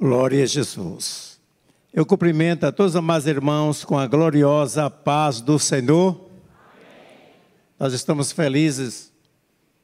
Glória 0.00 0.42
a 0.42 0.46
Jesus. 0.46 1.38
Eu 1.92 2.06
cumprimento 2.06 2.64
a 2.64 2.72
todos 2.72 2.92
os 2.92 2.96
amados 2.96 3.26
irmãos 3.26 3.84
com 3.84 3.98
a 3.98 4.06
gloriosa 4.06 4.88
paz 4.88 5.42
do 5.42 5.58
Senhor. 5.58 6.12
Amém. 6.14 7.28
Nós 7.78 7.92
estamos 7.92 8.32
felizes 8.32 9.12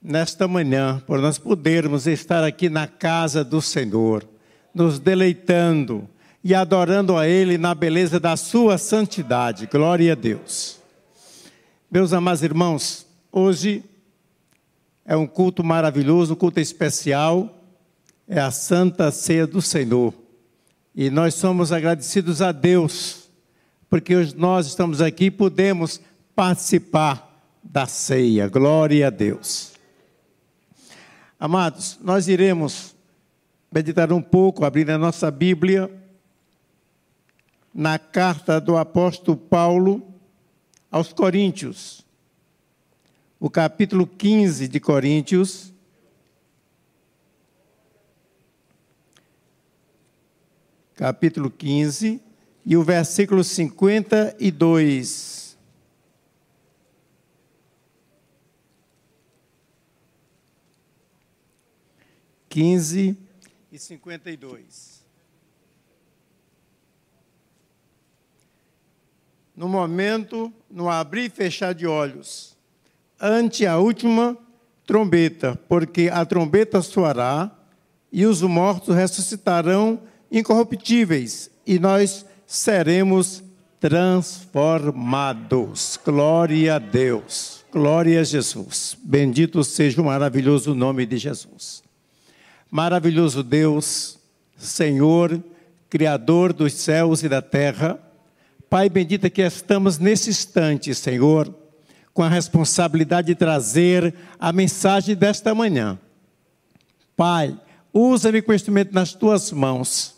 nesta 0.03 0.49
manhã 0.49 1.03
por 1.07 1.21
nós 1.21 1.37
podermos 1.37 2.07
estar 2.07 2.43
aqui 2.43 2.71
na 2.71 2.87
casa 2.87 3.45
do 3.45 3.61
Senhor, 3.61 4.27
nos 4.75 4.99
deleitando 4.99 6.09
e 6.43 6.55
adorando 6.55 7.19
a 7.19 7.29
Ele 7.29 7.59
na 7.59 7.75
beleza 7.75 8.19
da 8.19 8.39
Sua 8.39 8.79
santidade. 8.79 9.67
Glória 9.67 10.13
a 10.13 10.17
Deus. 10.17 10.81
Meus 11.91 12.15
amados 12.15 12.43
irmãos, 12.43 13.07
hoje 13.31 13.85
é 15.05 15.15
um 15.15 15.27
culto 15.27 15.63
maravilhoso, 15.63 16.33
um 16.33 16.37
culto 16.37 16.59
especial 16.59 17.56
é 18.29 18.41
a 18.41 18.51
Santa 18.51 19.11
Ceia 19.11 19.47
do 19.47 19.63
Senhor. 19.63 20.13
E 20.95 21.11
nós 21.11 21.35
somos 21.35 21.73
agradecidos 21.73 22.43
a 22.43 22.53
Deus, 22.53 23.29
porque 23.89 24.15
nós 24.37 24.67
estamos 24.67 25.01
aqui 25.01 25.27
e 25.27 25.31
podemos 25.31 26.01
participar 26.35 27.27
da 27.63 27.87
ceia. 27.87 28.49
Glória 28.49 29.07
a 29.07 29.11
Deus. 29.11 29.73
Amados, 31.39 31.99
nós 32.03 32.29
iremos 32.29 32.95
meditar 33.71 34.13
um 34.13 34.23
pouco, 34.23 34.65
abrir 34.65 34.91
a 34.91 34.99
nossa 34.99 35.31
Bíblia, 35.31 35.91
na 37.75 37.99
carta 37.99 38.59
do 38.59 38.79
apóstolo 38.79 39.37
Paulo 39.37 40.15
aos 40.91 41.13
Coríntios, 41.13 42.07
o 43.39 43.51
capítulo 43.51 44.07
15 44.07 44.67
de 44.67 44.81
Coríntios 44.81 45.75
capítulo 50.97 51.51
15, 51.51 52.21
e 52.65 52.77
o 52.77 52.83
versículo 52.83 53.45
52. 53.45 55.37
Quinze 62.49 63.17
e 63.71 63.79
cinquenta 63.79 64.31
e 64.31 64.37
dois. 64.37 65.05
No 69.55 69.69
momento, 69.69 70.51
no 70.71 70.89
abrir 70.89 71.27
e 71.27 71.31
fechar 71.31 71.75
de 71.75 71.87
olhos, 71.87 72.57
ante 73.21 73.67
a 73.67 73.77
última 73.79 74.39
trombeta, 74.87 75.55
porque 75.69 76.09
a 76.11 76.25
trombeta 76.25 76.81
soará 76.81 77.55
e 78.11 78.25
os 78.25 78.41
mortos 78.41 78.95
ressuscitarão 78.95 80.01
incorruptíveis 80.39 81.51
e 81.67 81.79
nós 81.79 82.25
seremos 82.47 83.43
transformados. 83.81 85.99
Glória 86.05 86.77
a 86.77 86.79
Deus. 86.79 87.65
Glória 87.73 88.21
a 88.21 88.25
Jesus. 88.25 88.97
Bendito 89.03 89.65
seja 89.65 90.01
o 90.01 90.05
maravilhoso 90.05 90.75
nome 90.75 91.07
de 91.07 91.19
Jesus. 91.19 91.83
Maravilhoso 92.71 93.43
Deus, 93.43 94.19
Senhor, 94.57 95.43
Criador 95.89 96.53
dos 96.53 96.73
céus 96.73 97.23
e 97.23 97.29
da 97.29 97.41
terra. 97.41 97.99
Pai 98.69 98.89
bendito 98.89 99.31
que 99.31 99.43
estamos 99.43 99.99
nesse 99.99 100.31
instante, 100.31 100.93
Senhor, 100.95 101.55
com 102.13 102.23
a 102.23 102.29
responsabilidade 102.29 103.29
de 103.29 103.37
trazer 103.37 104.13
a 104.39 104.53
mensagem 104.53 105.15
desta 105.15 105.55
manhã. 105.55 105.99
Pai, 107.17 107.59
usa-me 107.93 108.43
com 108.43 108.53
instrumento 108.53 108.93
nas 108.93 109.15
tuas 109.15 109.53
mãos 109.53 110.16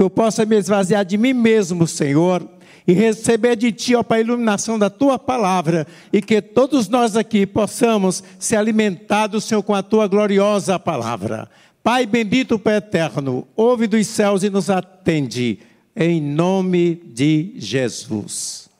que 0.00 0.04
eu 0.04 0.08
possa 0.08 0.46
me 0.46 0.56
esvaziar 0.56 1.04
de 1.04 1.18
mim 1.18 1.34
mesmo, 1.34 1.86
Senhor, 1.86 2.48
e 2.86 2.94
receber 2.94 3.54
de 3.54 3.70
Ti, 3.70 3.94
ó 3.94 4.02
Pai, 4.02 4.20
a 4.20 4.22
iluminação 4.22 4.78
da 4.78 4.88
Tua 4.88 5.18
palavra, 5.18 5.86
e 6.10 6.22
que 6.22 6.40
todos 6.40 6.88
nós 6.88 7.18
aqui 7.18 7.44
possamos 7.46 8.24
ser 8.38 8.56
alimentados, 8.56 9.44
Senhor, 9.44 9.62
com 9.62 9.74
a 9.74 9.82
Tua 9.82 10.08
gloriosa 10.08 10.78
palavra. 10.78 11.50
Pai 11.82 12.06
bendito, 12.06 12.58
Pai 12.58 12.76
eterno, 12.76 13.46
ouve 13.54 13.86
dos 13.86 14.06
céus 14.06 14.42
e 14.42 14.48
nos 14.48 14.70
atende, 14.70 15.58
em 15.94 16.18
nome 16.18 16.94
de 16.94 17.52
Jesus. 17.56 18.70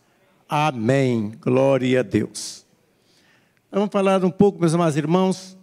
Amém. 0.48 1.32
Glória 1.38 2.00
a 2.00 2.02
Deus. 2.02 2.64
Vamos 3.70 3.90
falar 3.92 4.24
um 4.24 4.30
pouco, 4.30 4.58
meus 4.58 4.72
amados 4.72 4.96
irmãos, 4.96 5.54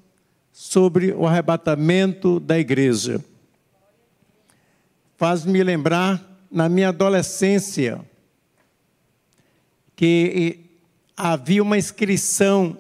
sobre 0.54 1.14
o 1.14 1.26
arrebatamento 1.26 2.40
da 2.40 2.60
igreja 2.60 3.20
faz-me 5.18 5.64
lembrar 5.64 6.24
na 6.50 6.70
minha 6.70 6.90
adolescência 6.90 8.00
que 9.96 10.60
havia 11.18 11.64
uma 11.64 11.78
inscrição 11.78 12.78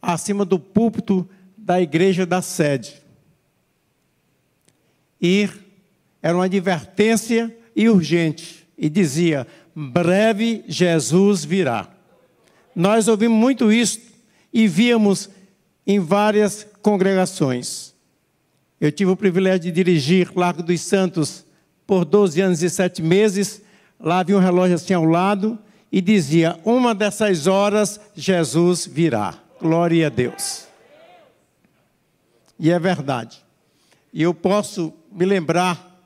acima 0.00 0.44
do 0.44 0.58
púlpito 0.60 1.28
da 1.58 1.80
igreja 1.82 2.24
da 2.24 2.40
sede. 2.40 3.02
Ir 5.20 5.52
era 6.22 6.36
uma 6.36 6.44
advertência 6.44 7.54
e 7.74 7.88
urgente 7.88 8.66
e 8.78 8.88
dizia: 8.88 9.46
breve 9.74 10.64
Jesus 10.68 11.44
virá. 11.44 11.88
Nós 12.74 13.08
ouvimos 13.08 13.36
muito 13.36 13.72
isso 13.72 14.00
e 14.52 14.68
víamos 14.68 15.28
em 15.84 15.98
várias 15.98 16.64
congregações. 16.80 17.92
Eu 18.80 18.92
tive 18.92 19.10
o 19.10 19.16
privilégio 19.16 19.60
de 19.60 19.72
dirigir 19.72 20.30
Largo 20.34 20.62
dos 20.62 20.80
Santos 20.80 21.44
por 21.86 22.04
12 22.04 22.40
anos 22.40 22.62
e 22.62 22.70
7 22.70 23.02
meses. 23.02 23.62
Lá 23.98 24.20
havia 24.20 24.36
um 24.36 24.40
relógio 24.40 24.74
assim 24.74 24.94
ao 24.94 25.04
lado 25.04 25.58
e 25.90 26.00
dizia: 26.00 26.58
Uma 26.64 26.94
dessas 26.94 27.46
horas 27.46 28.00
Jesus 28.14 28.86
virá. 28.86 29.34
Glória 29.60 30.06
a 30.06 30.10
Deus. 30.10 30.66
E 32.58 32.70
é 32.70 32.78
verdade. 32.78 33.44
E 34.12 34.22
eu 34.22 34.34
posso 34.34 34.92
me 35.10 35.24
lembrar 35.24 36.00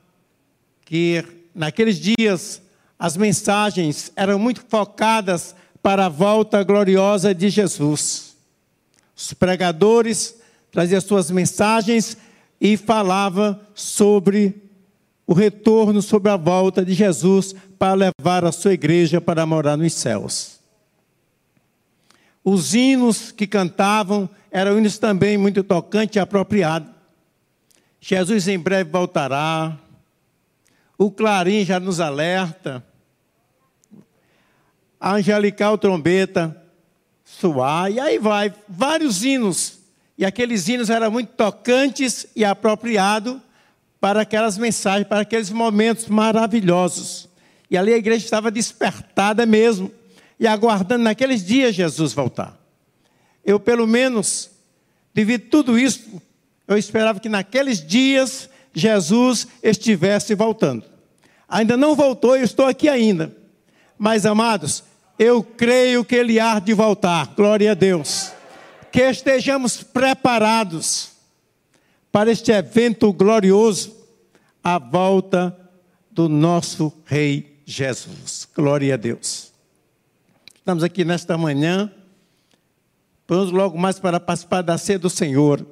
que 0.85 1.23
naqueles 1.53 1.99
dias 1.99 2.61
as 2.99 3.15
mensagens 3.15 4.11
eram 4.15 4.39
muito 4.39 4.63
focadas 4.67 5.55
para 5.81 6.05
a 6.05 6.09
volta 6.09 6.63
gloriosa 6.63 7.33
de 7.33 7.49
Jesus. 7.49 8.35
Os 9.15 9.33
pregadores 9.33 10.35
traziam 10.71 11.01
suas 11.01 11.31
mensagens 11.31 12.17
e 12.59 12.75
falavam 12.75 13.59
sobre 13.73 14.66
o 15.27 15.33
retorno 15.33 16.01
sobre 16.01 16.31
a 16.31 16.37
volta 16.37 16.85
de 16.85 16.93
Jesus 16.93 17.53
para 17.77 18.11
levar 18.17 18.45
a 18.45 18.51
sua 18.53 18.73
igreja 18.73 19.19
para 19.19 19.45
morar 19.45 19.75
nos 19.75 19.91
céus. 19.93 20.57
Os 22.41 22.73
hinos 22.73 23.29
que 23.33 23.45
cantavam 23.45 24.29
eram 24.49 24.77
hinos 24.77 24.97
também 24.97 25.37
muito 25.37 25.61
tocantes 25.65 26.15
e 26.15 26.19
apropriados. 26.19 26.89
Jesus 27.99 28.47
em 28.47 28.57
breve 28.57 28.89
voltará. 28.89 29.77
O 30.97 31.11
clarim 31.11 31.65
já 31.65 31.77
nos 31.77 31.99
alerta. 31.99 32.81
A 34.97 35.15
angelical 35.15 35.77
trombeta 35.77 36.55
soar. 37.25 37.91
E 37.91 37.99
aí 37.99 38.17
vai, 38.17 38.53
vários 38.67 39.25
hinos. 39.25 39.79
E 40.17 40.25
aqueles 40.25 40.69
hinos 40.69 40.89
eram 40.89 41.11
muito 41.11 41.33
tocantes 41.33 42.27
e 42.33 42.45
apropriados 42.45 43.41
para 43.99 44.21
aquelas 44.21 44.57
mensagens, 44.57 45.07
para 45.07 45.21
aqueles 45.21 45.49
momentos 45.49 46.07
maravilhosos. 46.07 47.27
E 47.69 47.77
ali 47.77 47.93
a 47.93 47.97
igreja 47.97 48.23
estava 48.23 48.51
despertada 48.51 49.45
mesmo 49.45 49.91
e 50.39 50.47
aguardando 50.47 51.03
naqueles 51.03 51.43
dias 51.43 51.75
Jesus 51.75 52.13
voltar. 52.13 52.57
Eu, 53.43 53.59
pelo 53.59 53.87
menos, 53.87 54.49
devido 55.13 55.49
tudo 55.49 55.77
isso, 55.77 56.21
eu 56.67 56.77
esperava 56.77 57.19
que 57.19 57.29
naqueles 57.29 57.85
dias 57.85 58.49
Jesus 58.73 59.47
estivesse 59.63 60.35
voltando. 60.35 60.83
Ainda 61.47 61.77
não 61.77 61.95
voltou, 61.95 62.35
eu 62.35 62.43
estou 62.43 62.65
aqui 62.65 62.89
ainda. 62.89 63.35
Mas, 63.97 64.25
amados, 64.25 64.83
eu 65.17 65.41
creio 65.41 66.05
que 66.05 66.15
ele 66.15 66.39
há 66.39 66.59
de 66.59 66.73
voltar. 66.73 67.33
Glória 67.35 67.71
a 67.71 67.73
Deus. 67.73 68.31
Que 68.91 69.01
estejamos 69.01 69.81
preparados 69.81 71.16
para 72.11 72.31
este 72.31 72.51
evento 72.51 73.11
glorioso, 73.13 73.95
a 74.63 74.79
volta 74.79 75.57
do 76.11 76.27
nosso 76.27 76.91
Rei 77.05 77.61
Jesus. 77.65 78.47
Glória 78.55 78.93
a 78.93 78.97
Deus. 78.97 79.51
Estamos 80.55 80.83
aqui 80.83 81.05
nesta 81.05 81.37
manhã, 81.37 81.91
vamos 83.27 83.51
logo 83.51 83.77
mais 83.77 83.99
para 83.99 84.19
participar 84.19 84.61
da 84.61 84.77
ceia 84.77 84.99
do 84.99 85.09
Senhor. 85.09 85.65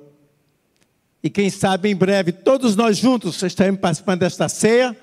E 1.23 1.29
quem 1.29 1.49
sabe 1.49 1.89
em 1.89 1.95
breve, 1.95 2.31
todos 2.31 2.75
nós 2.75 2.97
juntos 2.97 3.41
estaremos 3.41 3.81
participando 3.81 4.19
desta 4.19 4.47
ceia 4.47 4.95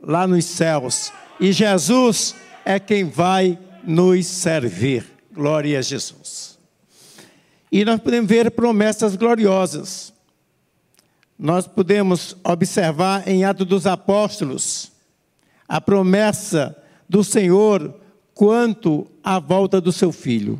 lá 0.00 0.26
nos 0.26 0.44
céus. 0.46 1.12
E 1.38 1.52
Jesus 1.52 2.34
é 2.64 2.80
quem 2.80 3.04
vai 3.04 3.58
nos 3.84 4.26
servir. 4.26 5.04
Glória 5.32 5.78
a 5.78 5.82
Jesus. 5.82 6.58
E 7.70 7.84
nós 7.84 8.00
podemos 8.00 8.28
ver 8.28 8.50
promessas 8.52 9.14
gloriosas 9.16 10.15
nós 11.38 11.66
podemos 11.66 12.36
observar 12.42 13.28
em 13.28 13.44
Atos 13.44 13.66
dos 13.66 13.86
Apóstolos 13.86 14.90
a 15.68 15.80
promessa 15.80 16.76
do 17.08 17.22
Senhor 17.22 17.94
quanto 18.34 19.06
à 19.22 19.38
volta 19.38 19.80
do 19.80 19.92
seu 19.92 20.12
filho. 20.12 20.58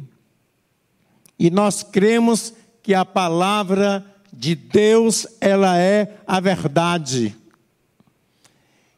E 1.39 1.51
nós 1.51 1.83
cremos 1.83 2.53
que 2.83 2.95
a 2.95 3.05
palavra 3.05 4.05
de 4.33 4.55
Deus, 4.55 5.27
ela 5.41 5.79
é 5.79 6.19
a 6.27 6.41
verdade. 6.41 7.35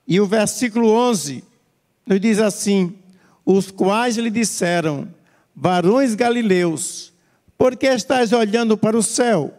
E 0.07 0.21
o 0.21 0.27
versículo 0.27 0.91
11 0.91 1.45
nos 2.07 2.21
diz 2.21 2.39
assim: 2.39 2.95
Os 3.45 3.71
quais 3.71 4.17
lhe 4.17 4.31
disseram, 4.31 5.09
varões 5.55 6.15
galileus, 6.15 7.13
por 7.57 7.77
que 7.77 7.87
estáis 7.87 8.33
olhando 8.33 8.77
para 8.77 8.97
o 8.97 9.03
céu? 9.03 9.58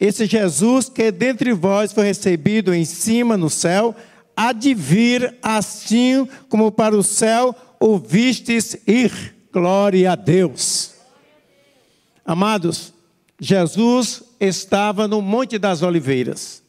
Esse 0.00 0.26
Jesus 0.26 0.88
que 0.88 1.10
dentre 1.10 1.52
vós 1.52 1.92
foi 1.92 2.04
recebido 2.04 2.72
em 2.72 2.84
cima 2.84 3.36
no 3.36 3.50
céu, 3.50 3.94
há 4.36 4.52
de 4.52 4.72
vir 4.74 5.34
assim 5.42 6.28
como 6.48 6.70
para 6.70 6.96
o 6.96 7.02
céu 7.02 7.54
o 7.80 7.98
vistes 7.98 8.76
ir. 8.86 9.34
Glória 9.52 10.12
a 10.12 10.14
Deus. 10.14 10.94
Amados, 12.24 12.92
Jesus 13.40 14.22
estava 14.38 15.08
no 15.08 15.22
Monte 15.22 15.58
das 15.58 15.82
Oliveiras, 15.82 16.62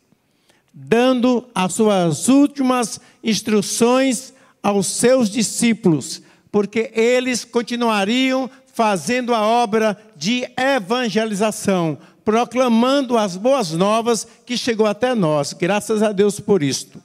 dando 0.74 1.48
as 1.54 1.74
suas 1.74 2.28
últimas 2.30 3.00
instruções 3.24 4.34
aos 4.64 4.88
seus 4.88 5.30
discípulos, 5.30 6.22
porque 6.52 6.92
eles 6.96 7.44
continuariam 7.44 8.50
fazendo 8.74 9.36
a 9.36 9.42
obra 9.42 9.98
de 10.16 10.48
evangelização, 10.58 11.98
proclamando 12.30 13.18
as 13.18 13.36
boas 13.36 13.72
novas 13.72 14.28
que 14.46 14.56
chegou 14.56 14.86
até 14.86 15.16
nós. 15.16 15.52
Graças 15.52 16.04
a 16.04 16.12
Deus 16.12 16.40
por 16.40 16.62
isto. 16.62 17.02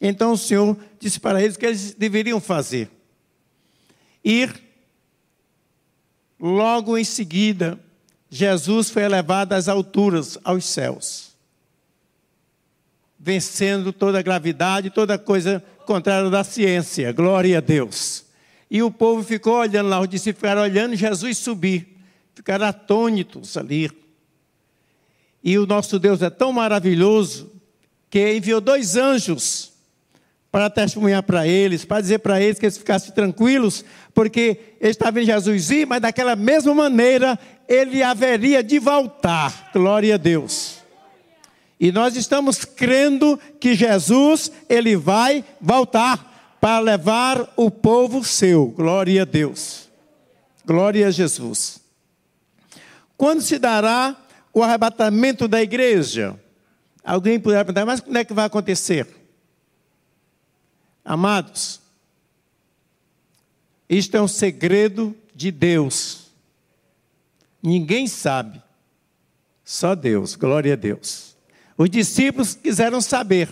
Então 0.00 0.32
o 0.32 0.38
Senhor 0.38 0.76
disse 1.00 1.18
para 1.18 1.42
eles 1.42 1.56
que 1.56 1.66
eles 1.66 1.92
deveriam 1.92 2.40
fazer. 2.40 2.88
Ir. 4.24 4.62
Logo 6.38 6.96
em 6.96 7.02
seguida, 7.02 7.80
Jesus 8.30 8.90
foi 8.90 9.02
elevado 9.02 9.54
às 9.54 9.66
alturas, 9.66 10.38
aos 10.44 10.64
céus. 10.66 11.34
Vencendo 13.18 13.92
toda 13.92 14.20
a 14.20 14.22
gravidade, 14.22 14.88
toda 14.88 15.18
coisa 15.18 15.64
contrária 15.84 16.30
da 16.30 16.44
ciência. 16.44 17.10
Glória 17.12 17.58
a 17.58 17.60
Deus. 17.60 18.24
E 18.70 18.84
o 18.84 18.90
povo 18.90 19.24
ficou 19.24 19.54
olhando 19.54 19.88
lá, 19.88 20.00
os 20.00 20.08
discípulos 20.08 20.42
ficaram 20.42 20.62
olhando 20.62 20.94
Jesus 20.94 21.38
subir 21.38 21.95
ficaram 22.36 22.66
atônitos 22.66 23.56
ali. 23.56 23.90
E 25.42 25.58
o 25.58 25.66
nosso 25.66 25.98
Deus 25.98 26.20
é 26.20 26.28
tão 26.28 26.52
maravilhoso 26.52 27.50
que 28.10 28.36
enviou 28.36 28.60
dois 28.60 28.94
anjos 28.94 29.72
para 30.52 30.70
testemunhar 30.70 31.22
para 31.22 31.46
eles, 31.46 31.84
para 31.84 32.00
dizer 32.00 32.18
para 32.18 32.40
eles 32.40 32.58
que 32.58 32.66
eles 32.66 32.78
ficassem 32.78 33.12
tranquilos, 33.12 33.84
porque 34.14 34.76
eles 34.80 34.94
estavam 34.94 35.14
vendo 35.14 35.26
Jesus 35.26 35.70
ir, 35.70 35.86
mas 35.86 36.00
daquela 36.00 36.36
mesma 36.36 36.74
maneira 36.74 37.38
ele 37.66 38.02
haveria 38.02 38.62
de 38.62 38.78
voltar. 38.78 39.70
Glória 39.72 40.14
a 40.14 40.18
Deus. 40.18 40.76
E 41.80 41.90
nós 41.90 42.16
estamos 42.16 42.64
crendo 42.64 43.38
que 43.58 43.74
Jesus, 43.74 44.50
ele 44.68 44.96
vai 44.96 45.44
voltar 45.60 46.58
para 46.60 46.78
levar 46.80 47.52
o 47.56 47.70
povo 47.70 48.24
seu. 48.24 48.68
Glória 48.68 49.22
a 49.22 49.24
Deus. 49.24 49.88
Glória 50.64 51.06
a 51.06 51.10
Jesus. 51.10 51.85
Quando 53.16 53.40
se 53.40 53.58
dará 53.58 54.16
o 54.52 54.62
arrebatamento 54.62 55.48
da 55.48 55.62
igreja? 55.62 56.38
Alguém 57.02 57.38
poderá 57.38 57.64
perguntar, 57.64 57.86
mas 57.86 58.00
quando 58.00 58.16
é 58.16 58.24
que 58.24 58.34
vai 58.34 58.46
acontecer? 58.46 59.06
Amados, 61.04 61.80
isto 63.88 64.16
é 64.16 64.20
um 64.20 64.26
segredo 64.26 65.16
de 65.34 65.52
Deus. 65.52 66.32
Ninguém 67.62 68.06
sabe, 68.06 68.60
só 69.64 69.94
Deus, 69.94 70.34
glória 70.34 70.72
a 70.72 70.76
Deus. 70.76 71.36
Os 71.78 71.88
discípulos 71.88 72.54
quiseram 72.54 73.00
saber. 73.00 73.48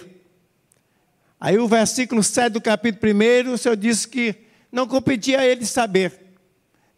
Aí 1.38 1.58
o 1.58 1.68
versículo 1.68 2.22
7 2.22 2.54
do 2.54 2.60
capítulo 2.60 3.12
1, 3.12 3.52
o 3.52 3.58
Senhor 3.58 3.76
disse 3.76 4.08
que 4.08 4.34
não 4.72 4.88
competia 4.88 5.40
a 5.40 5.46
eles 5.46 5.70
saber, 5.70 6.12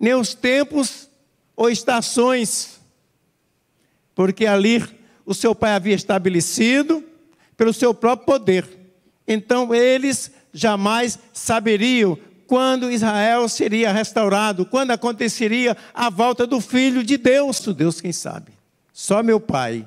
nem 0.01 0.15
os 0.15 0.35
tempos 0.35 1.06
ou 1.57 1.71
estações, 1.71 2.79
porque 4.15 4.47
ali 4.47 4.85
o 5.25 5.35
seu 5.35 5.55
pai 5.55 5.73
havia 5.73 5.95
estabelecido 5.95 7.03
pelo 7.57 7.73
seu 7.73 7.95
próprio 7.95 8.27
poder. 8.27 8.69
Então 9.27 9.75
eles 9.75 10.31
jamais 10.53 11.19
saberiam 11.33 12.19
quando 12.47 12.91
Israel 12.93 13.49
seria 13.49 13.93
restaurado, 13.93 14.67
quando 14.67 14.93
aconteceria 14.93 15.77
a 15.93 16.09
volta 16.11 16.47
do 16.47 16.61
filho 16.61 17.03
de 17.03 17.17
Deus. 17.17 17.61
Deus 17.75 18.01
quem 18.01 18.13
sabe. 18.13 18.53
Só 18.93 19.23
meu 19.23 19.41
pai 19.41 19.87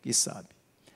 que 0.00 0.14
sabe. 0.14 0.48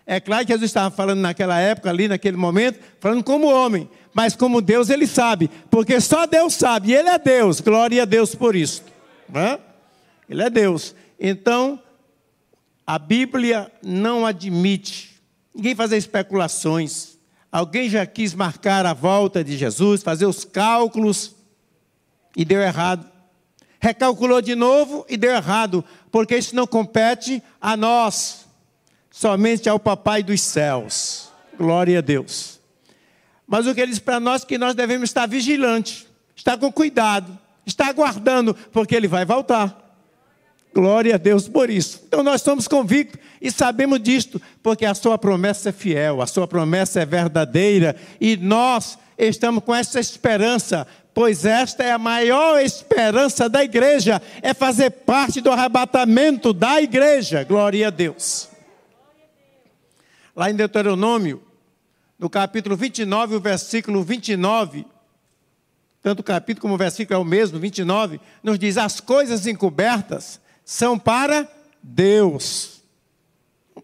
É 0.06 0.20
claro 0.20 0.44
que 0.46 0.52
Jesus 0.52 0.70
estava 0.70 0.94
falando 0.94 1.20
naquela 1.20 1.58
época, 1.58 1.88
ali 1.90 2.08
naquele 2.08 2.36
momento, 2.36 2.78
falando 3.00 3.24
como 3.24 3.46
homem, 3.46 3.88
mas 4.12 4.36
como 4.36 4.60
Deus 4.60 4.90
ele 4.90 5.06
sabe, 5.06 5.50
porque 5.70 6.00
só 6.00 6.26
Deus 6.26 6.54
sabe, 6.54 6.90
e 6.90 6.94
Ele 6.94 7.08
é 7.08 7.18
Deus, 7.18 7.60
glória 7.60 8.02
a 8.02 8.04
Deus 8.04 8.34
por 8.34 8.54
isso. 8.54 8.84
Não 9.28 9.40
é? 9.40 9.58
Ele 10.28 10.42
é 10.42 10.50
Deus. 10.50 10.94
Então, 11.18 11.80
a 12.86 12.98
Bíblia 12.98 13.72
não 13.82 14.26
admite 14.26 15.20
ninguém 15.54 15.74
fazer 15.74 15.96
especulações. 15.96 17.18
Alguém 17.50 17.88
já 17.88 18.04
quis 18.04 18.34
marcar 18.34 18.84
a 18.84 18.92
volta 18.92 19.44
de 19.44 19.56
Jesus, 19.56 20.02
fazer 20.02 20.26
os 20.26 20.44
cálculos 20.44 21.34
e 22.36 22.44
deu 22.44 22.60
errado. 22.60 23.08
Recalculou 23.78 24.40
de 24.40 24.54
novo 24.54 25.06
e 25.08 25.16
deu 25.16 25.30
errado, 25.30 25.84
porque 26.10 26.36
isso 26.36 26.56
não 26.56 26.66
compete 26.66 27.42
a 27.60 27.76
nós, 27.76 28.46
somente 29.10 29.68
ao 29.68 29.78
Papai 29.78 30.22
dos 30.22 30.40
céus. 30.40 31.28
Glória 31.56 31.98
a 31.98 32.02
Deus. 32.02 32.60
Mas 33.46 33.66
o 33.66 33.74
que 33.74 33.80
ele 33.80 33.90
diz 33.90 34.00
para 34.00 34.18
nós 34.18 34.42
é 34.42 34.46
que 34.46 34.58
nós 34.58 34.74
devemos 34.74 35.10
estar 35.10 35.26
vigilantes, 35.26 36.06
estar 36.34 36.56
com 36.56 36.72
cuidado, 36.72 37.38
estar 37.66 37.88
aguardando, 37.88 38.54
porque 38.72 38.94
ele 38.94 39.06
vai 39.06 39.24
voltar. 39.24 39.83
Glória 40.74 41.14
a 41.14 41.18
Deus 41.18 41.48
por 41.48 41.70
isso. 41.70 42.02
Então 42.08 42.20
nós 42.24 42.40
estamos 42.40 42.66
convictos 42.66 43.20
e 43.40 43.48
sabemos 43.48 44.02
disto, 44.02 44.42
porque 44.60 44.84
a 44.84 44.92
sua 44.92 45.16
promessa 45.16 45.68
é 45.68 45.72
fiel, 45.72 46.20
a 46.20 46.26
sua 46.26 46.48
promessa 46.48 47.00
é 47.00 47.06
verdadeira 47.06 47.94
e 48.20 48.36
nós 48.36 48.98
estamos 49.16 49.62
com 49.62 49.72
essa 49.72 50.00
esperança, 50.00 50.84
pois 51.14 51.44
esta 51.44 51.84
é 51.84 51.92
a 51.92 51.98
maior 51.98 52.60
esperança 52.60 53.48
da 53.48 53.62
igreja, 53.62 54.20
é 54.42 54.52
fazer 54.52 54.90
parte 54.90 55.40
do 55.40 55.52
arrebatamento 55.52 56.52
da 56.52 56.82
igreja. 56.82 57.44
Glória 57.44 57.86
a 57.86 57.90
Deus. 57.90 58.48
Lá 60.34 60.50
em 60.50 60.56
Deuteronômio, 60.56 61.40
no 62.18 62.28
capítulo 62.28 62.76
29, 62.76 63.36
o 63.36 63.40
versículo 63.40 64.02
29, 64.02 64.84
tanto 66.02 66.18
o 66.18 66.24
capítulo 66.24 66.62
como 66.62 66.74
o 66.74 66.78
versículo 66.78 67.16
é 67.16 67.22
o 67.22 67.24
mesmo, 67.24 67.60
29, 67.60 68.20
nos 68.42 68.58
diz: 68.58 68.76
as 68.76 68.98
coisas 68.98 69.46
encobertas 69.46 70.42
são 70.64 70.98
para 70.98 71.48
Deus. 71.82 72.82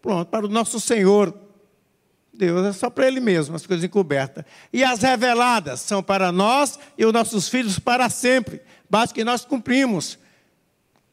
Pronto, 0.00 0.28
para 0.28 0.46
o 0.46 0.48
nosso 0.48 0.80
Senhor. 0.80 1.34
Deus 2.32 2.66
é 2.66 2.72
só 2.72 2.88
para 2.88 3.06
Ele 3.06 3.20
mesmo, 3.20 3.54
as 3.54 3.66
coisas 3.66 3.84
encobertas. 3.84 4.44
E 4.72 4.82
as 4.82 5.02
reveladas 5.02 5.80
são 5.80 6.02
para 6.02 6.32
nós 6.32 6.78
e 6.96 7.04
os 7.04 7.12
nossos 7.12 7.48
filhos 7.48 7.78
para 7.78 8.08
sempre. 8.08 8.62
Basta 8.88 9.14
que 9.14 9.22
nós 9.22 9.44
cumprimos 9.44 10.18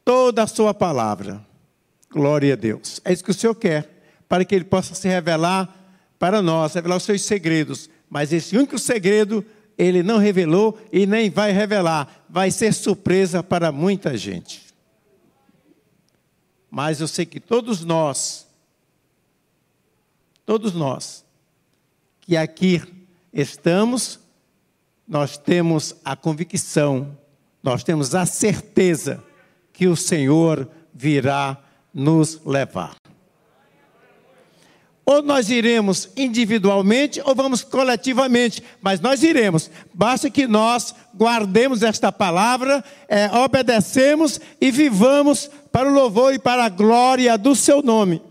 toda 0.04 0.42
a 0.42 0.46
Sua 0.46 0.72
palavra. 0.72 1.44
Glória 2.10 2.54
a 2.54 2.56
Deus. 2.56 2.98
É 3.04 3.12
isso 3.12 3.22
que 3.22 3.30
o 3.30 3.34
Senhor 3.34 3.54
quer, 3.54 4.22
para 4.26 4.44
que 4.44 4.54
Ele 4.54 4.64
possa 4.64 4.94
se 4.94 5.06
revelar 5.06 5.74
para 6.18 6.40
nós, 6.40 6.72
revelar 6.72 6.96
os 6.96 7.02
seus 7.02 7.20
segredos. 7.22 7.90
Mas 8.08 8.32
esse 8.32 8.56
único 8.56 8.78
segredo 8.78 9.44
Ele 9.76 10.02
não 10.02 10.16
revelou 10.16 10.78
e 10.90 11.04
nem 11.04 11.28
vai 11.28 11.52
revelar. 11.52 12.24
Vai 12.26 12.50
ser 12.50 12.72
surpresa 12.72 13.42
para 13.42 13.70
muita 13.70 14.16
gente. 14.16 14.67
Mas 16.70 17.00
eu 17.00 17.08
sei 17.08 17.24
que 17.24 17.40
todos 17.40 17.84
nós, 17.84 18.46
todos 20.44 20.74
nós, 20.74 21.24
que 22.20 22.36
aqui 22.36 22.82
estamos, 23.32 24.20
nós 25.06 25.38
temos 25.38 25.96
a 26.04 26.14
convicção, 26.14 27.16
nós 27.62 27.82
temos 27.82 28.14
a 28.14 28.26
certeza 28.26 29.24
que 29.72 29.86
o 29.86 29.96
Senhor 29.96 30.68
virá 30.92 31.56
nos 31.94 32.44
levar. 32.44 32.96
Ou 35.06 35.22
nós 35.22 35.48
iremos 35.48 36.10
individualmente 36.18 37.18
ou 37.24 37.34
vamos 37.34 37.64
coletivamente, 37.64 38.62
mas 38.82 39.00
nós 39.00 39.22
iremos. 39.22 39.70
Basta 39.94 40.28
que 40.28 40.46
nós 40.46 40.94
guardemos 41.14 41.82
esta 41.82 42.12
palavra, 42.12 42.84
é, 43.08 43.26
obedecemos 43.32 44.38
e 44.60 44.70
vivamos 44.70 45.50
para 45.70 45.88
o 45.88 45.92
louvor 45.92 46.34
e 46.34 46.38
para 46.38 46.64
a 46.64 46.68
glória 46.68 47.36
do 47.36 47.54
seu 47.54 47.82
nome. 47.82 48.22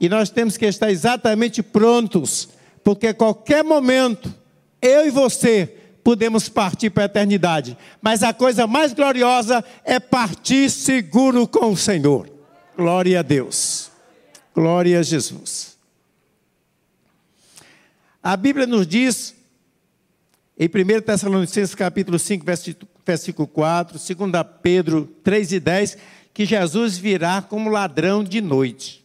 E 0.00 0.08
nós 0.08 0.30
temos 0.30 0.56
que 0.56 0.66
estar 0.66 0.90
exatamente 0.90 1.62
prontos, 1.62 2.48
porque 2.82 3.08
a 3.08 3.14
qualquer 3.14 3.62
momento, 3.62 4.34
eu 4.80 5.06
e 5.06 5.10
você 5.10 5.78
podemos 6.02 6.48
partir 6.48 6.90
para 6.90 7.04
a 7.04 7.06
eternidade. 7.06 7.78
Mas 8.00 8.22
a 8.22 8.32
coisa 8.32 8.66
mais 8.66 8.92
gloriosa 8.92 9.64
é 9.84 10.00
partir 10.00 10.68
seguro 10.70 11.46
com 11.46 11.70
o 11.70 11.76
Senhor. 11.76 12.28
Glória 12.76 13.20
a 13.20 13.22
Deus. 13.22 13.90
Glória 14.54 14.98
a 14.98 15.02
Jesus. 15.02 15.76
A 18.22 18.36
Bíblia 18.36 18.66
nos 18.66 18.86
diz, 18.86 19.34
em 20.58 20.66
1 20.66 21.02
Tessalonicenses 21.02 21.74
capítulo 21.74 22.18
5, 22.18 22.44
versículo 22.44 22.91
4, 23.04 23.98
2 23.98 24.46
Pedro 24.62 25.06
3 25.22 25.52
e 25.52 25.60
10, 25.60 25.98
que 26.32 26.46
Jesus 26.46 26.96
virá 26.96 27.42
como 27.42 27.68
ladrão 27.68 28.24
de 28.24 28.40
noite. 28.40 29.04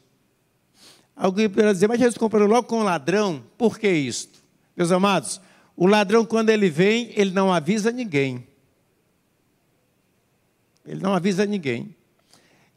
Alguém 1.16 1.50
poderá 1.50 1.74
dizer, 1.74 1.88
mas 1.88 2.00
Jesus 2.00 2.18
comprou 2.18 2.48
logo 2.48 2.68
com 2.68 2.84
ladrão, 2.84 3.44
por 3.58 3.80
que 3.80 3.89
isto? 3.89 4.44
Meus 4.75 4.92
amados, 4.92 5.42
o 5.75 5.88
ladrão, 5.88 6.25
quando 6.25 6.50
ele 6.50 6.70
vem, 6.70 7.12
ele 7.16 7.32
não 7.32 7.51
avisa 7.51 7.92
ninguém. 7.92 8.48
Ele 10.86 11.01
não 11.01 11.13
avisa 11.13 11.46
ninguém. 11.46 11.96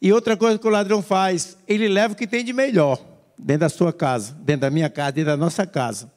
E 0.02 0.12
outra 0.12 0.36
coisa 0.36 0.58
que 0.58 0.66
o 0.66 0.70
ladrão 0.70 1.02
faz, 1.02 1.58
ele 1.68 1.86
leva 1.86 2.14
o 2.14 2.16
que 2.16 2.26
tem 2.26 2.44
de 2.44 2.52
melhor 2.52 2.98
dentro 3.38 3.60
da 3.60 3.68
sua 3.68 3.92
casa, 3.92 4.32
dentro 4.40 4.62
da 4.62 4.70
minha 4.70 4.88
casa, 4.88 5.12
dentro 5.12 5.30
da 5.30 5.36
nossa 5.36 5.66
casa. 5.66 6.10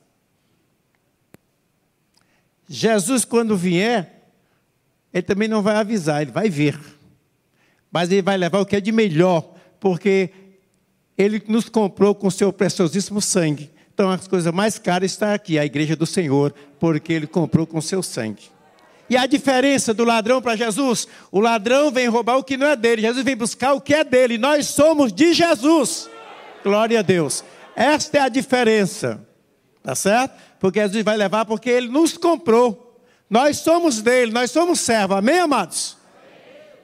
Jesus, 2.67 3.25
quando 3.25 3.57
vier, 3.57 4.22
ele 5.13 5.23
também 5.23 5.47
não 5.47 5.61
vai 5.61 5.75
avisar, 5.75 6.21
ele 6.21 6.31
vai 6.31 6.49
ver. 6.49 6.79
Mas 7.91 8.11
ele 8.11 8.21
vai 8.21 8.35
levar 8.35 8.59
o 8.59 8.65
que 8.65 8.75
é 8.75 8.81
de 8.81 8.91
melhor, 8.91 9.53
porque 9.79 10.31
ele 11.17 11.41
nos 11.47 11.69
comprou 11.69 12.15
com 12.15 12.29
seu 12.31 12.51
preciosíssimo 12.51 13.21
sangue. 13.21 13.69
Então, 13.93 14.09
as 14.09 14.27
coisas 14.27 14.51
mais 14.51 14.79
caras 14.79 15.11
está 15.11 15.35
aqui, 15.35 15.59
a 15.59 15.65
igreja 15.65 15.95
do 15.95 16.05
Senhor, 16.05 16.53
porque 16.79 17.13
ele 17.13 17.27
comprou 17.27 17.67
com 17.67 17.79
seu 17.79 18.01
sangue. 18.01 18.51
E 19.07 19.15
a 19.15 19.27
diferença 19.27 19.93
do 19.93 20.03
ladrão 20.03 20.41
para 20.41 20.55
Jesus? 20.55 21.07
O 21.31 21.39
ladrão 21.39 21.91
vem 21.91 22.07
roubar 22.07 22.37
o 22.37 22.43
que 22.43 22.57
não 22.57 22.65
é 22.65 22.75
dele, 22.75 23.03
Jesus 23.03 23.23
vem 23.23 23.35
buscar 23.35 23.73
o 23.73 23.81
que 23.81 23.93
é 23.93 24.03
dele. 24.03 24.39
Nós 24.39 24.65
somos 24.67 25.13
de 25.13 25.33
Jesus. 25.33 26.09
Glória 26.63 26.99
a 26.99 27.01
Deus. 27.03 27.43
Esta 27.75 28.17
é 28.17 28.21
a 28.21 28.29
diferença. 28.29 29.21
Tá 29.83 29.93
certo? 29.93 30.33
Porque 30.59 30.79
Jesus 30.79 31.03
vai 31.03 31.17
levar 31.17 31.45
porque 31.45 31.69
ele 31.69 31.89
nos 31.89 32.17
comprou. 32.17 32.82
Nós 33.29 33.57
somos 33.57 34.01
dele, 34.01 34.31
nós 34.31 34.51
somos 34.51 34.79
servos. 34.79 35.17
Amém, 35.17 35.39
amados? 35.39 35.97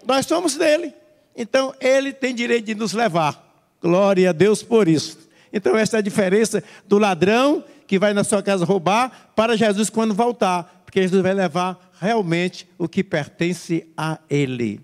Nós 0.06 0.26
somos 0.26 0.56
dele. 0.56 0.94
Então 1.36 1.74
ele 1.80 2.12
tem 2.12 2.34
direito 2.34 2.66
de 2.66 2.76
nos 2.76 2.94
levar. 2.94 3.46
Glória 3.82 4.30
a 4.30 4.34
Deus 4.34 4.62
por 4.64 4.88
isso. 4.88 5.18
Então 5.54 5.78
essa 5.78 5.98
é 5.98 6.00
a 6.00 6.02
diferença 6.02 6.64
do 6.88 6.98
ladrão 6.98 7.64
que 7.88 7.98
vai 7.98 8.14
na 8.14 8.24
sua 8.24 8.44
casa 8.44 8.66
roubar 8.66 9.32
para 9.36 9.58
Jesus 9.58 9.90
quando 9.90 10.14
voltar, 10.14 10.84
porque 10.86 11.02
Jesus 11.02 11.24
vai 11.24 11.34
levar 11.34 11.92
realmente 12.00 12.68
o 12.78 12.88
que 12.88 13.04
pertence 13.04 13.88
a 13.98 14.20
Ele. 14.30 14.82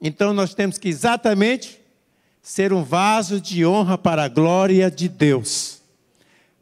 Então 0.00 0.32
nós 0.32 0.54
temos 0.54 0.78
que 0.78 0.88
exatamente 0.88 1.80
ser 2.42 2.72
um 2.72 2.82
vaso 2.82 3.40
de 3.40 3.64
honra 3.64 3.96
para 3.96 4.24
a 4.24 4.28
glória 4.28 4.90
de 4.90 5.08
Deus, 5.08 5.80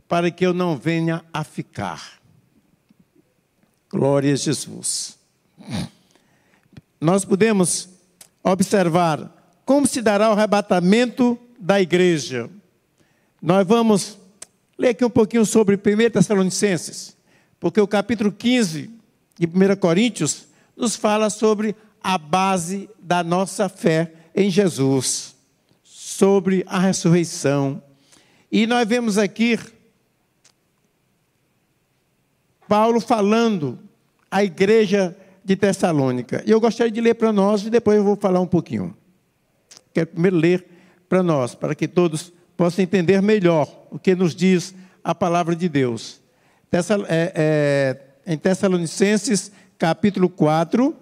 para 0.07 0.31
que 0.31 0.45
eu 0.45 0.53
não 0.53 0.77
venha 0.77 1.25
a 1.33 1.43
ficar. 1.43 2.20
Glória 3.93 4.33
a 4.33 4.37
Jesus. 4.37 5.19
Nós 7.01 7.25
podemos 7.25 7.89
observar 8.43 9.31
como 9.65 9.87
se 9.87 10.01
dará 10.01 10.31
o 10.31 10.33
arrebatamento 10.33 11.39
da 11.59 11.81
igreja. 11.81 12.49
Nós 13.43 13.67
vamos 13.67 14.19
ler 14.79 14.91
aqui 14.91 15.05
um 15.05 15.11
pouquinho 15.11 15.45
sobre 15.45 15.77
1 15.77 16.11
Tessalonicenses, 16.11 17.17
porque 17.59 17.81
o 17.81 17.89
capítulo 17.89 18.31
15 18.31 19.01
de 19.41 19.47
1 19.47 19.77
Coríntios, 19.77 20.49
nos 20.77 20.97
fala 20.97 21.31
sobre 21.31 21.75
a 22.03 22.19
base 22.19 22.91
da 22.99 23.25
nossa 23.25 23.71
fé 23.71 24.13
em 24.35 24.51
Jesus, 24.51 25.35
sobre 25.83 26.63
a 26.67 26.79
ressurreição. 26.79 27.83
E 28.53 28.67
nós 28.67 28.87
vemos 28.87 29.17
aqui 29.17 29.59
Paulo 32.71 33.01
falando 33.01 33.81
à 34.31 34.45
igreja 34.45 35.17
de 35.45 35.57
Tessalônica. 35.57 36.41
E 36.47 36.53
eu 36.53 36.61
gostaria 36.61 36.93
de 36.93 37.01
ler 37.01 37.15
para 37.15 37.33
nós 37.33 37.67
e 37.67 37.69
depois 37.69 37.97
eu 37.97 38.05
vou 38.05 38.15
falar 38.15 38.39
um 38.39 38.47
pouquinho. 38.47 38.97
Quero 39.93 40.07
primeiro 40.07 40.37
ler 40.37 40.65
para 41.09 41.21
nós, 41.21 41.53
para 41.53 41.75
que 41.75 41.89
todos 41.89 42.33
possam 42.57 42.85
entender 42.85 43.21
melhor 43.21 43.69
o 43.91 43.99
que 43.99 44.15
nos 44.15 44.37
diz 44.37 44.73
a 45.03 45.13
palavra 45.13 45.57
de 45.57 45.69
Deus. 45.69 46.21
Tessal, 46.71 47.01
é, 47.09 47.33
é, 47.35 48.01
em 48.25 48.39
Tessalonicenses, 48.39 49.51
capítulo 49.77 50.29
4, 50.29 50.95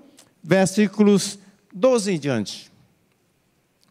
versículos 0.42 1.38
12 1.74 2.12
em 2.14 2.18
diante. 2.18 2.72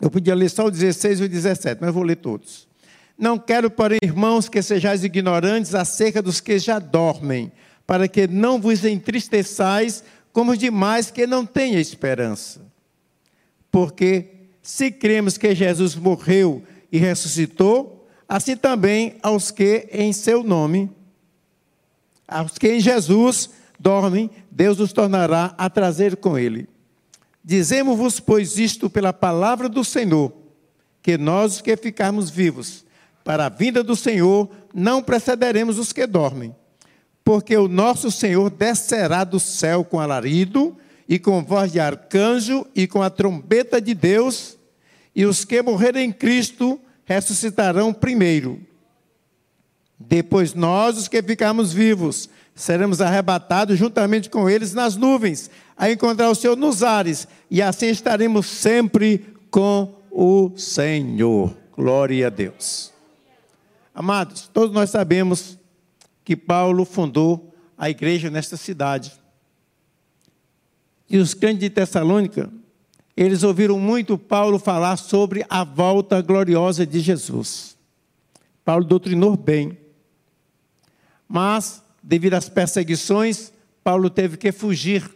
Eu 0.02 0.10
podia 0.10 0.34
ler 0.34 0.50
só 0.50 0.66
o 0.66 0.72
16 0.72 1.20
e 1.20 1.24
o 1.26 1.30
17, 1.30 1.80
mas 1.80 1.94
vou 1.94 2.02
ler 2.02 2.16
todos. 2.16 2.68
Não 3.16 3.38
quero, 3.38 3.70
porém, 3.70 4.00
irmãos, 4.02 4.50
que 4.50 4.64
sejais 4.64 5.04
ignorantes 5.04 5.76
acerca 5.76 6.24
dos 6.24 6.42
que 6.42 6.58
já 6.58 6.80
dormem, 6.80 7.52
para 7.88 8.08
que 8.08 8.28
não 8.28 8.62
vos 8.62 8.86
entristeçais 8.86 10.04
como 10.32 10.52
os 10.52 10.60
demais 10.60 11.10
que 11.10 11.26
não 11.26 11.46
têm 11.46 11.76
esperança. 11.76 12.62
Porque 13.72 14.50
se 14.62 14.92
cremos 14.92 15.38
que 15.38 15.56
Jesus 15.56 15.96
morreu 15.96 16.62
e 16.92 17.00
ressuscitou, 17.00 18.08
assim 18.30 18.56
também 18.56 19.16
aos 19.24 19.50
que 19.50 19.88
em 19.92 20.14
seu 20.14 20.44
nome 20.44 20.96
aos 22.28 22.58
que 22.58 22.68
em 22.68 22.80
Jesus 22.80 23.50
dormem, 23.80 24.30
Deus 24.52 24.80
os 24.80 24.92
tornará 24.92 25.56
a 25.58 25.70
trazer 25.70 26.18
com 26.18 26.38
ele. 26.38 26.68
Dizemos-vos, 27.44 28.20
pois, 28.20 28.58
isto 28.60 28.90
pela 28.90 29.14
palavra 29.14 29.70
do 29.70 29.84
Senhor, 29.84 30.34
que 31.02 31.18
nós, 31.18 31.62
que 31.62 31.78
ficarmos 31.78 32.30
vivos, 32.30 32.86
para 33.24 33.46
a 33.46 33.50
vinda 33.50 33.82
do 33.82 33.96
Senhor, 33.96 34.50
não 34.74 35.02
precederemos 35.02 35.80
os 35.80 35.94
que 35.94 36.06
dormem. 36.06 36.54
Porque 37.28 37.58
o 37.58 37.68
nosso 37.68 38.10
Senhor 38.10 38.50
descerá 38.50 39.26
do 39.26 39.38
céu 39.38 39.84
com 39.84 40.00
alarido, 40.00 40.78
e 41.10 41.20
com 41.20 41.44
voz 41.44 41.74
de 41.74 41.78
arcanjo, 41.78 42.66
e 42.74 42.88
com 42.88 43.02
a 43.02 43.10
trombeta 43.10 43.82
de 43.82 43.94
Deus, 43.94 44.58
e 45.14 45.26
os 45.26 45.44
que 45.44 45.62
morrerem 45.62 46.08
em 46.08 46.12
Cristo 46.14 46.80
ressuscitarão 47.04 47.94
primeiro. 47.94 48.62
Depois 50.00 50.54
nós, 50.54 50.98
os 50.98 51.10
que 51.10 51.22
ficarmos 51.22 51.74
vivos, 51.74 52.30
seremos 52.56 53.02
arrebatados 53.02 53.78
juntamente 53.78 54.30
com 54.30 54.50
eles 54.50 54.74
nas 54.74 54.96
nuvens, 54.96 55.52
a 55.76 55.92
encontrar 55.92 56.30
o 56.30 56.36
Senhor 56.36 56.56
nos 56.56 56.82
ares, 56.82 57.28
e 57.52 57.62
assim 57.62 57.88
estaremos 57.88 58.46
sempre 58.46 59.36
com 59.52 59.94
o 60.10 60.54
Senhor. 60.56 61.54
Glória 61.76 62.28
a 62.28 62.30
Deus. 62.30 62.94
Amados, 63.94 64.50
todos 64.54 64.74
nós 64.74 64.90
sabemos 64.90 65.58
que 66.28 66.36
Paulo 66.36 66.84
fundou 66.84 67.56
a 67.78 67.90
igreja 67.90 68.30
nesta 68.30 68.58
cidade. 68.58 69.14
E 71.10 71.18
os 71.18 71.34
crentes 71.34 71.62
de 71.62 71.70
Tessalônica, 71.70 72.52
eles 73.16 73.44
ouviram 73.44 73.80
muito 73.80 74.18
Paulo 74.18 74.60
falar 74.60 74.98
sobre 74.98 75.46
a 75.50 75.64
volta 75.64 76.22
gloriosa 76.22 76.86
de 76.86 77.00
Jesus. 77.00 77.78
Paulo 78.66 78.84
doutrinou 78.84 79.38
bem. 79.38 79.78
Mas, 81.30 81.82
devido 82.04 82.34
às 82.34 82.50
perseguições, 82.50 83.54
Paulo 83.82 84.10
teve 84.10 84.36
que 84.36 84.52
fugir 84.52 85.10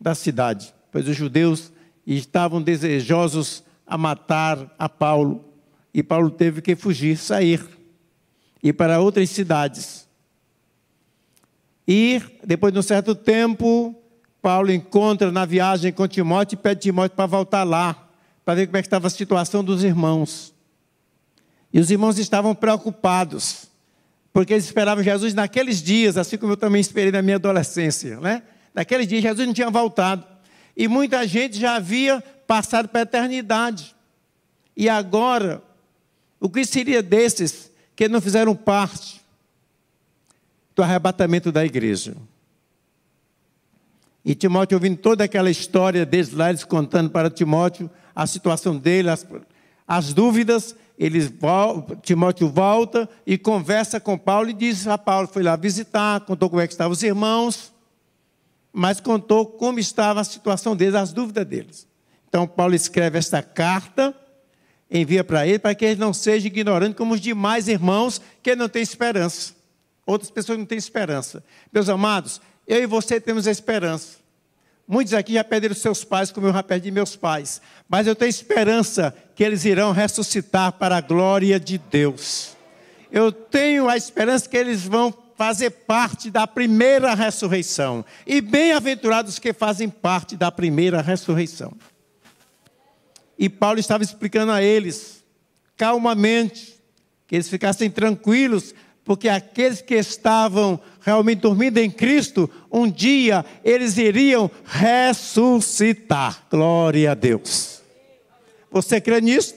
da 0.00 0.16
cidade, 0.16 0.74
pois 0.90 1.06
os 1.06 1.16
judeus 1.16 1.70
estavam 2.04 2.60
desejosos 2.60 3.62
a 3.86 3.96
matar 3.96 4.74
a 4.76 4.88
Paulo, 4.88 5.44
e 5.94 6.02
Paulo 6.02 6.28
teve 6.28 6.60
que 6.60 6.74
fugir, 6.74 7.16
sair, 7.16 7.64
ir 8.62 8.72
para 8.72 9.00
outras 9.00 9.28
cidades. 9.30 10.06
E, 11.86 12.22
depois 12.44 12.72
de 12.72 12.78
um 12.78 12.82
certo 12.82 13.14
tempo, 13.14 13.94
Paulo 14.40 14.70
encontra 14.70 15.32
na 15.32 15.44
viagem 15.44 15.92
com 15.92 16.06
Timóteo 16.06 16.54
e 16.54 16.58
pede 16.58 16.82
Timóteo 16.82 17.16
para 17.16 17.26
voltar 17.26 17.64
lá, 17.64 18.08
para 18.44 18.54
ver 18.54 18.66
como 18.66 18.76
é 18.76 18.80
estava 18.80 19.06
a 19.06 19.10
situação 19.10 19.64
dos 19.64 19.82
irmãos. 19.82 20.54
E 21.72 21.80
os 21.80 21.90
irmãos 21.90 22.18
estavam 22.18 22.54
preocupados 22.54 23.70
porque 24.32 24.54
eles 24.54 24.64
esperavam 24.64 25.04
Jesus 25.04 25.34
naqueles 25.34 25.82
dias, 25.82 26.16
assim 26.16 26.38
como 26.38 26.52
eu 26.52 26.56
também 26.56 26.80
esperei 26.80 27.12
na 27.12 27.20
minha 27.20 27.36
adolescência, 27.36 28.18
né? 28.18 28.42
Naqueles 28.74 29.06
dias 29.06 29.22
Jesus 29.22 29.46
não 29.46 29.52
tinha 29.52 29.70
voltado. 29.70 30.24
E 30.74 30.88
muita 30.88 31.26
gente 31.26 31.58
já 31.58 31.76
havia 31.76 32.22
passado 32.46 32.88
para 32.88 33.00
a 33.00 33.02
eternidade. 33.02 33.94
E 34.74 34.88
agora, 34.88 35.62
o 36.40 36.48
que 36.48 36.64
seria 36.64 37.02
desses 37.02 37.70
que 38.02 38.08
não 38.08 38.20
fizeram 38.20 38.54
parte 38.54 39.20
do 40.74 40.82
arrebatamento 40.82 41.52
da 41.52 41.64
igreja? 41.64 42.16
E 44.24 44.34
Timóteo, 44.34 44.76
ouvindo 44.76 44.96
toda 44.96 45.22
aquela 45.22 45.50
história 45.50 46.04
deles 46.04 46.32
lá, 46.32 46.48
eles 46.48 46.64
contando 46.64 47.10
para 47.10 47.30
Timóteo 47.30 47.88
a 48.14 48.26
situação 48.26 48.76
dele, 48.76 49.08
as 49.86 50.12
dúvidas, 50.12 50.74
eles, 50.98 51.32
Timóteo 52.02 52.48
volta 52.48 53.08
e 53.24 53.38
conversa 53.38 54.00
com 54.00 54.18
Paulo 54.18 54.50
e 54.50 54.52
diz 54.52 54.86
a 54.88 54.98
Paulo, 54.98 55.28
foi 55.28 55.44
lá 55.44 55.54
visitar, 55.54 56.20
contou 56.22 56.50
como 56.50 56.60
é 56.60 56.66
que 56.66 56.72
estavam 56.72 56.92
os 56.92 57.02
irmãos, 57.04 57.72
mas 58.72 59.00
contou 59.00 59.46
como 59.46 59.78
estava 59.78 60.20
a 60.20 60.24
situação 60.24 60.74
deles, 60.74 60.94
as 60.96 61.12
dúvidas 61.12 61.46
deles. 61.46 61.86
Então 62.28 62.48
Paulo 62.48 62.74
escreve 62.74 63.18
esta 63.18 63.42
carta, 63.42 64.12
envia 64.92 65.24
para 65.24 65.46
ele, 65.46 65.58
para 65.58 65.74
que 65.74 65.84
ele 65.84 66.00
não 66.00 66.12
seja 66.12 66.46
ignorante 66.46 66.94
como 66.94 67.14
os 67.14 67.20
demais 67.20 67.66
irmãos 67.66 68.20
que 68.42 68.54
não 68.54 68.68
têm 68.68 68.82
esperança. 68.82 69.54
Outras 70.04 70.30
pessoas 70.30 70.58
não 70.58 70.66
têm 70.66 70.76
esperança. 70.76 71.42
Meus 71.72 71.88
amados, 71.88 72.40
eu 72.66 72.82
e 72.82 72.86
você 72.86 73.20
temos 73.20 73.46
esperança. 73.46 74.20
Muitos 74.86 75.14
aqui 75.14 75.34
já 75.34 75.44
perderam 75.44 75.74
seus 75.74 76.04
pais, 76.04 76.30
como 76.30 76.48
eu 76.48 76.52
já 76.52 76.62
perdi 76.62 76.90
meus 76.90 77.16
pais. 77.16 77.62
Mas 77.88 78.06
eu 78.06 78.14
tenho 78.14 78.28
esperança 78.28 79.14
que 79.34 79.42
eles 79.42 79.64
irão 79.64 79.92
ressuscitar 79.92 80.72
para 80.72 80.96
a 80.96 81.00
glória 81.00 81.58
de 81.58 81.78
Deus. 81.78 82.56
Eu 83.10 83.32
tenho 83.32 83.88
a 83.88 83.96
esperança 83.96 84.48
que 84.48 84.56
eles 84.56 84.82
vão 84.82 85.14
fazer 85.36 85.70
parte 85.70 86.30
da 86.30 86.46
primeira 86.46 87.14
ressurreição. 87.14 88.04
E 88.26 88.40
bem-aventurados 88.40 89.38
que 89.38 89.52
fazem 89.52 89.88
parte 89.88 90.36
da 90.36 90.50
primeira 90.50 91.00
ressurreição. 91.00 91.72
E 93.38 93.48
Paulo 93.48 93.78
estava 93.78 94.02
explicando 94.04 94.52
a 94.52 94.62
eles, 94.62 95.24
calmamente, 95.76 96.80
que 97.26 97.34
eles 97.34 97.48
ficassem 97.48 97.90
tranquilos, 97.90 98.74
porque 99.04 99.28
aqueles 99.28 99.80
que 99.82 99.94
estavam 99.94 100.80
realmente 101.00 101.40
dormindo 101.40 101.78
em 101.78 101.90
Cristo, 101.90 102.48
um 102.70 102.88
dia 102.90 103.44
eles 103.64 103.96
iriam 103.98 104.50
ressuscitar. 104.64 106.46
Glória 106.50 107.12
a 107.12 107.14
Deus. 107.14 107.82
Você 108.70 109.00
crê 109.00 109.20
nisso? 109.20 109.54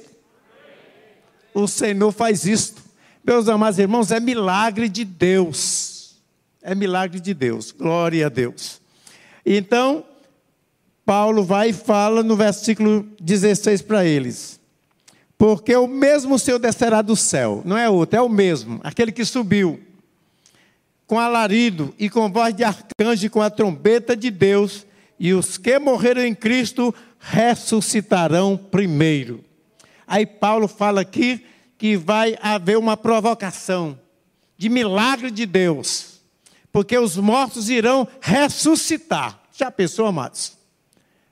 O 1.54 1.68
Senhor 1.68 2.12
faz 2.12 2.46
isto. 2.46 2.84
Meus 3.24 3.48
amados 3.48 3.80
irmãos, 3.80 4.12
é 4.12 4.20
milagre 4.20 4.90
de 4.90 5.06
Deus. 5.06 6.16
É 6.62 6.76
milagre 6.76 7.20
de 7.20 7.34
Deus. 7.34 7.72
Glória 7.72 8.26
a 8.26 8.30
Deus. 8.30 8.82
Então, 9.46 10.04
Paulo 11.06 11.44
vai 11.44 11.70
e 11.70 11.74
fala 11.74 12.24
no 12.24 12.36
versículo 12.36 13.08
16 13.22 13.84
para 13.84 14.04
eles. 14.04 14.60
Porque 15.38 15.76
o 15.76 15.88
mesmo 15.88 16.40
Senhor 16.40 16.58
descerá 16.58 17.02
do 17.02 17.16
céu, 17.16 17.62
não 17.64 17.78
é 17.78 17.90
outro, 17.90 18.18
é 18.18 18.22
o 18.22 18.30
mesmo, 18.30 18.80
aquele 18.84 19.12
que 19.12 19.24
subiu, 19.24 19.80
com 21.06 21.20
alarido 21.20 21.94
e 22.00 22.10
com 22.10 22.32
voz 22.32 22.56
de 22.56 22.64
arcanjo 22.64 23.26
e 23.26 23.30
com 23.30 23.42
a 23.42 23.50
trombeta 23.50 24.16
de 24.16 24.32
Deus, 24.32 24.86
e 25.20 25.34
os 25.34 25.58
que 25.58 25.78
morreram 25.78 26.24
em 26.24 26.34
Cristo 26.34 26.96
ressuscitarão 27.20 28.58
primeiro. 28.58 29.44
Aí 30.08 30.26
Paulo 30.26 30.68
fala 30.68 31.02
aqui 31.02 31.46
que 31.78 31.98
vai 31.98 32.38
haver 32.42 32.78
uma 32.78 32.98
provocação 32.98 34.00
de 34.58 34.70
milagre 34.70 35.30
de 35.30 35.46
Deus, 35.46 36.22
porque 36.72 36.98
os 36.98 37.18
mortos 37.18 37.70
irão 37.70 38.08
ressuscitar. 38.22 39.40
Já 39.52 39.70
pensou, 39.70 40.06
amados? 40.08 40.55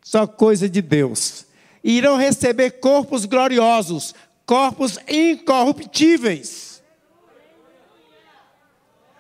Só 0.04 0.28
coisa 0.28 0.70
de 0.70 0.82
Deus 0.82 1.46
irão 1.84 2.16
receber 2.16 2.72
corpos 2.80 3.26
gloriosos, 3.26 4.16
corpos 4.46 4.98
incorruptíveis. 5.08 6.82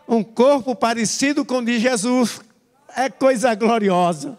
Um 0.07 0.23
corpo 0.23 0.75
parecido 0.75 1.43
com 1.43 1.57
o 1.57 1.65
de 1.65 1.79
Jesus 1.79 2.39
é 2.95 3.09
coisa 3.09 3.53
gloriosa. 3.55 4.37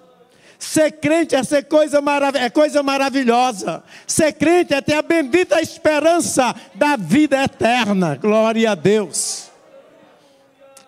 Ser 0.58 0.92
crente 0.92 1.34
é 1.34 1.42
ser 1.42 1.64
coisa, 1.64 2.00
marav 2.00 2.36
é 2.36 2.48
coisa 2.48 2.82
maravilhosa. 2.82 3.82
Ser 4.06 4.32
crente 4.32 4.72
é 4.72 4.80
ter 4.80 4.94
a 4.94 5.02
bendita 5.02 5.60
esperança 5.60 6.54
da 6.74 6.96
vida 6.96 7.42
eterna. 7.42 8.16
Glória 8.16 8.70
a 8.70 8.74
Deus. 8.74 9.50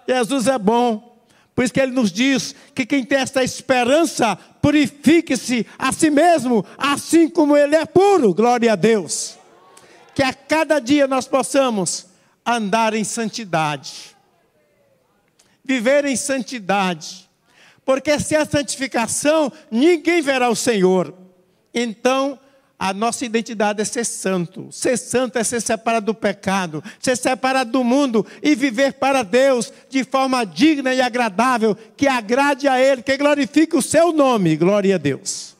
Jesus 0.08 0.46
é 0.46 0.58
bom. 0.58 1.16
Por 1.54 1.64
isso 1.64 1.72
que 1.72 1.80
ele 1.80 1.92
nos 1.92 2.12
diz 2.12 2.54
que 2.74 2.84
quem 2.84 3.02
tem 3.02 3.18
esta 3.18 3.42
esperança, 3.42 4.38
purifique-se 4.66 5.64
a 5.78 5.92
si 5.92 6.10
mesmo, 6.10 6.66
assim 6.76 7.28
como 7.28 7.56
ele 7.56 7.76
é 7.76 7.86
puro. 7.86 8.34
Glória 8.34 8.72
a 8.72 8.74
Deus. 8.74 9.38
Que 10.12 10.24
a 10.24 10.34
cada 10.34 10.80
dia 10.80 11.06
nós 11.06 11.28
possamos 11.28 12.06
andar 12.44 12.92
em 12.92 13.04
santidade, 13.04 14.16
viver 15.64 16.04
em 16.04 16.16
santidade, 16.16 17.30
porque 17.84 18.18
sem 18.18 18.36
a 18.36 18.44
santificação 18.44 19.52
ninguém 19.70 20.20
verá 20.20 20.48
o 20.48 20.56
Senhor. 20.56 21.14
Então, 21.72 22.36
a 22.78 22.92
nossa 22.92 23.24
identidade 23.24 23.80
é 23.80 23.84
ser 23.84 24.04
santo. 24.04 24.70
Ser 24.70 24.98
santo 24.98 25.38
é 25.38 25.44
ser 25.44 25.60
separado 25.62 26.06
do 26.06 26.14
pecado, 26.14 26.84
ser 27.00 27.16
separado 27.16 27.70
do 27.70 27.82
mundo 27.82 28.26
e 28.42 28.54
viver 28.54 28.94
para 28.94 29.22
Deus 29.22 29.72
de 29.88 30.04
forma 30.04 30.44
digna 30.44 30.92
e 30.92 31.00
agradável, 31.00 31.74
que 31.96 32.06
agrade 32.06 32.68
a 32.68 32.78
Ele, 32.78 33.02
que 33.02 33.16
glorifique 33.16 33.76
o 33.76 33.82
seu 33.82 34.12
nome. 34.12 34.56
Glória 34.56 34.96
a 34.96 34.98
Deus. 34.98 35.56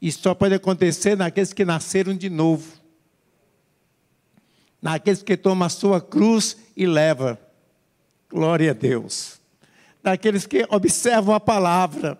Isso 0.00 0.20
só 0.22 0.34
pode 0.34 0.54
acontecer 0.54 1.16
naqueles 1.16 1.52
que 1.52 1.64
nasceram 1.64 2.16
de 2.16 2.30
novo, 2.30 2.72
naqueles 4.80 5.22
que 5.22 5.36
tomam 5.36 5.66
a 5.66 5.68
sua 5.68 6.00
cruz 6.00 6.56
e 6.76 6.86
leva. 6.86 7.38
Glória 8.30 8.70
a 8.70 8.74
Deus. 8.74 9.40
Naqueles 10.02 10.46
que 10.46 10.64
observam 10.70 11.34
a 11.34 11.40
palavra, 11.40 12.16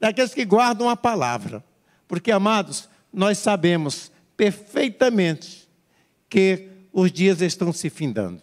naqueles 0.00 0.34
que 0.34 0.44
guardam 0.44 0.90
a 0.90 0.96
palavra. 0.96 1.64
Porque, 2.12 2.30
amados, 2.30 2.90
nós 3.10 3.38
sabemos 3.38 4.12
perfeitamente 4.36 5.66
que 6.28 6.68
os 6.92 7.10
dias 7.10 7.40
estão 7.40 7.72
se 7.72 7.88
findando. 7.88 8.42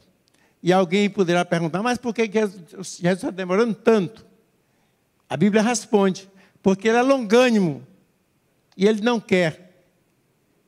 E 0.63 0.73
alguém 0.73 1.07
poderá 1.07 1.45
perguntar, 1.45 1.83
mas 1.83 1.99
por 1.99 2.11
que 2.11 2.25
Jesus 2.25 2.99
está 3.03 3.29
demorando 3.29 3.75
tanto? 3.75 4.25
A 5.29 5.37
Bíblia 5.37 5.61
responde, 5.61 6.27
porque 6.63 6.87
ele 6.87 6.97
é 6.97 7.03
longânimo 7.03 7.85
e 8.75 8.87
ele 8.87 9.01
não 9.01 9.19
quer 9.19 9.85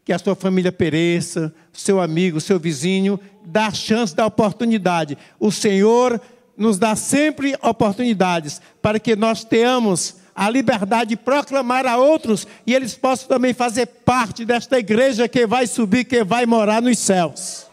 que 0.06 0.14
a 0.14 0.20
sua 0.20 0.36
família 0.36 0.72
pereça, 0.72 1.52
seu 1.74 2.00
amigo, 2.00 2.40
seu 2.40 2.60
vizinho, 2.60 3.20
dá 3.44 3.72
chance, 3.72 4.16
dá 4.16 4.28
oportunidade. 4.28 5.18
O 5.40 5.52
Senhor 5.52 6.22
nos 6.56 6.78
dá 6.78 6.96
sempre 6.96 7.58
oportunidades 7.64 8.62
para 8.80 9.00
que 9.00 9.16
nós 9.16 9.44
tenhamos 9.44 10.21
a 10.42 10.50
liberdade 10.50 11.12
de 11.12 11.16
proclamar 11.16 11.86
a 11.86 11.98
outros 11.98 12.48
e 12.66 12.74
eles 12.74 12.96
possam 12.96 13.28
também 13.28 13.54
fazer 13.54 13.86
parte 13.86 14.44
desta 14.44 14.80
igreja 14.80 15.28
que 15.28 15.46
vai 15.46 15.68
subir, 15.68 16.04
que 16.04 16.24
vai 16.24 16.48
morar 16.48 16.82
nos 16.82 16.98
céus. 16.98 17.68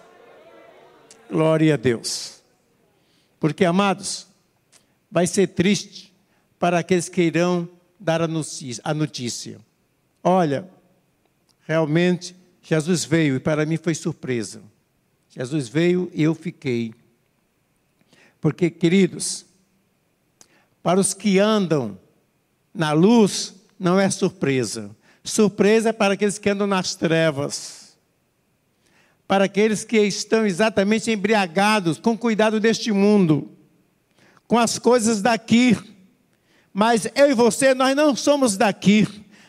Glória 1.30 1.72
a 1.72 1.76
Deus. 1.78 2.42
Porque, 3.40 3.64
amados, 3.64 4.26
vai 5.10 5.26
ser 5.26 5.46
triste 5.46 6.12
para 6.58 6.80
aqueles 6.80 7.08
que 7.08 7.22
irão 7.22 7.66
dar 7.98 8.20
a 8.20 8.28
notícia. 8.94 9.58
Olha, 10.22 10.68
realmente, 11.66 12.36
Jesus 12.60 13.02
veio 13.02 13.36
e 13.36 13.40
para 13.40 13.64
mim 13.64 13.78
foi 13.78 13.94
surpresa. 13.94 14.60
Jesus 15.30 15.68
veio 15.68 16.10
e 16.12 16.22
eu 16.22 16.34
fiquei. 16.34 16.92
Porque, 18.42 18.68
queridos, 18.68 19.46
para 20.82 21.00
os 21.00 21.14
que 21.14 21.38
andam 21.38 21.98
na 22.78 22.92
luz 22.92 23.56
não 23.76 23.98
é 23.98 24.08
surpresa. 24.08 24.96
Surpresa 25.24 25.88
é 25.88 25.92
para 25.92 26.14
aqueles 26.14 26.38
que 26.38 26.48
andam 26.48 26.66
nas 26.66 26.94
trevas. 26.94 27.98
Para 29.26 29.46
aqueles 29.46 29.82
que 29.82 29.98
estão 29.98 30.46
exatamente 30.46 31.10
embriagados 31.10 31.98
com 31.98 32.16
cuidado 32.16 32.60
deste 32.60 32.92
mundo, 32.92 33.50
com 34.46 34.56
as 34.56 34.78
coisas 34.78 35.20
daqui. 35.20 35.76
Mas 36.72 37.08
eu 37.16 37.28
e 37.28 37.34
você, 37.34 37.74
nós 37.74 37.96
não 37.96 38.14
somos 38.14 38.56
daqui. 38.56 39.06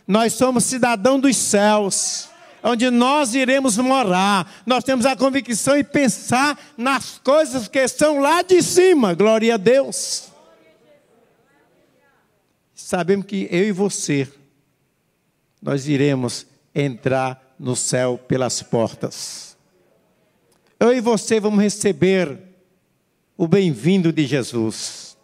Nós 0.07 0.33
somos 0.33 0.63
cidadão 0.63 1.19
dos 1.19 1.37
céus 1.37 2.27
onde 2.61 2.89
nós 2.89 3.35
iremos 3.35 3.77
morar. 3.77 4.51
Nós 4.65 4.83
temos 4.83 5.05
a 5.05 5.15
convicção 5.15 5.77
e 5.77 5.83
pensar 5.83 6.59
nas 6.75 7.19
coisas 7.23 7.67
que 7.67 7.87
são 7.87 8.19
lá 8.19 8.41
de 8.41 8.61
cima. 8.61 9.13
Glória 9.13 9.53
a 9.53 9.57
Deus 9.57 10.28
sabemos 12.89 13.27
que 13.27 13.47
eu 13.51 13.67
e 13.67 13.71
você, 13.71 14.27
nós 15.61 15.87
iremos 15.87 16.47
entrar 16.73 17.53
no 17.59 17.75
céu 17.75 18.17
pelas 18.27 18.63
portas. 18.63 19.55
Eu 20.79 20.91
e 20.91 20.99
você 20.99 21.39
vamos 21.39 21.61
receber 21.61 22.39
o 23.37 23.47
bem-vindo 23.47 24.11
de 24.11 24.25
Jesus. 24.25 25.15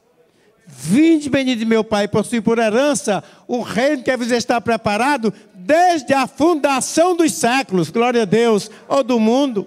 Vinde, 0.68 1.28
bendito 1.28 1.66
meu 1.66 1.84
Pai, 1.84 2.08
possui 2.08 2.40
por 2.40 2.60
herança 2.60 3.24
o 3.48 3.64
reino 3.64 4.04
que 4.04 4.16
vos 4.16 4.30
está 4.30 4.62
preparado 4.62 5.34
desde 5.56 6.14
a 6.14 6.28
fundação 6.28 7.16
dos 7.16 7.34
séculos, 7.34 7.90
glória 7.90 8.22
a 8.22 8.26
Deus, 8.26 8.70
ou 8.88 9.04
do 9.04 9.20
mundo. 9.20 9.66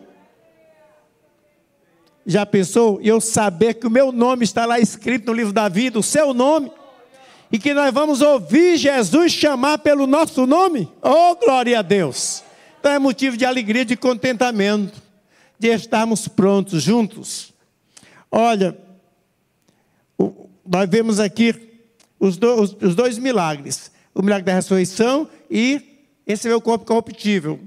Já 2.24 2.46
pensou? 2.46 3.00
Eu 3.02 3.20
saber 3.20 3.74
que 3.74 3.88
o 3.88 3.90
meu 3.90 4.12
nome 4.12 4.44
está 4.44 4.64
lá 4.64 4.78
escrito 4.78 5.26
no 5.26 5.32
livro 5.32 5.52
da 5.52 5.68
vida, 5.68 5.98
o 5.98 6.02
seu 6.02 6.32
nome 6.32 6.77
e 7.50 7.58
que 7.58 7.72
nós 7.72 7.92
vamos 7.92 8.20
ouvir 8.20 8.76
Jesus 8.76 9.32
chamar 9.32 9.78
pelo 9.78 10.06
nosso 10.06 10.46
nome? 10.46 10.88
Oh, 11.02 11.34
glória 11.36 11.78
a 11.78 11.82
Deus! 11.82 12.42
Então 12.78 12.92
é 12.92 12.98
motivo 12.98 13.36
de 13.36 13.44
alegria, 13.44 13.84
de 13.84 13.96
contentamento, 13.96 15.00
de 15.58 15.68
estarmos 15.68 16.28
prontos 16.28 16.82
juntos. 16.82 17.52
Olha, 18.30 18.76
nós 20.66 20.88
vemos 20.88 21.18
aqui 21.18 21.54
os, 22.20 22.36
dois, 22.36 22.76
os 22.80 22.94
dois 22.94 23.18
milagres: 23.18 23.90
o 24.14 24.22
milagre 24.22 24.44
da 24.44 24.54
ressurreição 24.54 25.28
e 25.50 25.80
receber 26.26 26.54
o 26.54 26.60
corpo 26.60 26.84
corruptível. 26.84 27.60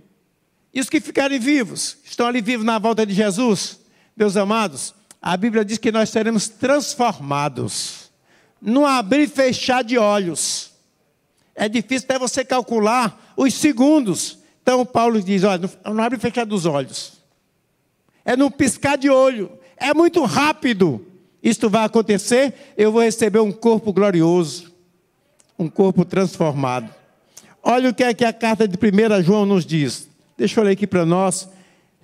E 0.74 0.80
os 0.80 0.90
que 0.90 1.02
ficarem 1.02 1.40
vivos, 1.40 1.98
estão 2.06 2.28
ali 2.28 2.42
vivos 2.42 2.66
na 2.66 2.80
volta 2.80 3.06
de 3.06 3.14
Jesus, 3.14 3.80
meus 4.16 4.38
amados, 4.38 4.94
a 5.22 5.36
Bíblia 5.36 5.66
diz 5.66 5.78
que 5.78 5.92
nós 5.92 6.10
seremos 6.10 6.48
transformados, 6.48 8.11
no 8.62 8.86
abrir 8.86 9.24
e 9.24 9.28
fechar 9.28 9.84
de 9.84 9.98
olhos. 9.98 10.72
É 11.56 11.68
difícil 11.68 12.06
até 12.10 12.20
você 12.20 12.46
calcular 12.46 13.34
os 13.36 13.54
segundos. 13.54 14.40
Então 14.62 14.86
Paulo 14.86 15.22
diz: 15.22 15.44
olha, 15.44 15.70
não 15.86 16.04
abre 16.04 16.18
e 16.18 16.22
fechar 16.22 16.46
dos 16.46 16.66
olhos. 16.66 17.14
É 18.24 18.36
no 18.36 18.52
piscar 18.52 18.98
de 18.98 19.10
olho. 19.10 19.52
É 19.76 19.94
muito 19.94 20.24
rápido. 20.24 21.06
Isto 21.44 21.70
vai 21.70 21.86
acontecer, 21.86 22.54
eu 22.78 22.92
vou 22.92 23.02
receber 23.02 23.40
um 23.40 23.52
corpo 23.52 23.92
glorioso, 23.92 24.72
um 25.58 25.68
corpo 25.68 26.06
transformado. 26.06 26.94
Olha 27.64 27.90
o 27.90 27.94
que 27.94 28.04
é 28.04 28.14
que 28.14 28.24
a 28.24 28.32
carta 28.32 28.68
de 28.68 28.78
1 28.78 29.24
João 29.24 29.46
nos 29.46 29.66
diz. 29.66 30.08
Deixa 30.38 30.60
eu 30.60 30.64
ler 30.64 30.72
aqui 30.72 30.86
para 30.86 31.04
nós. 31.04 31.50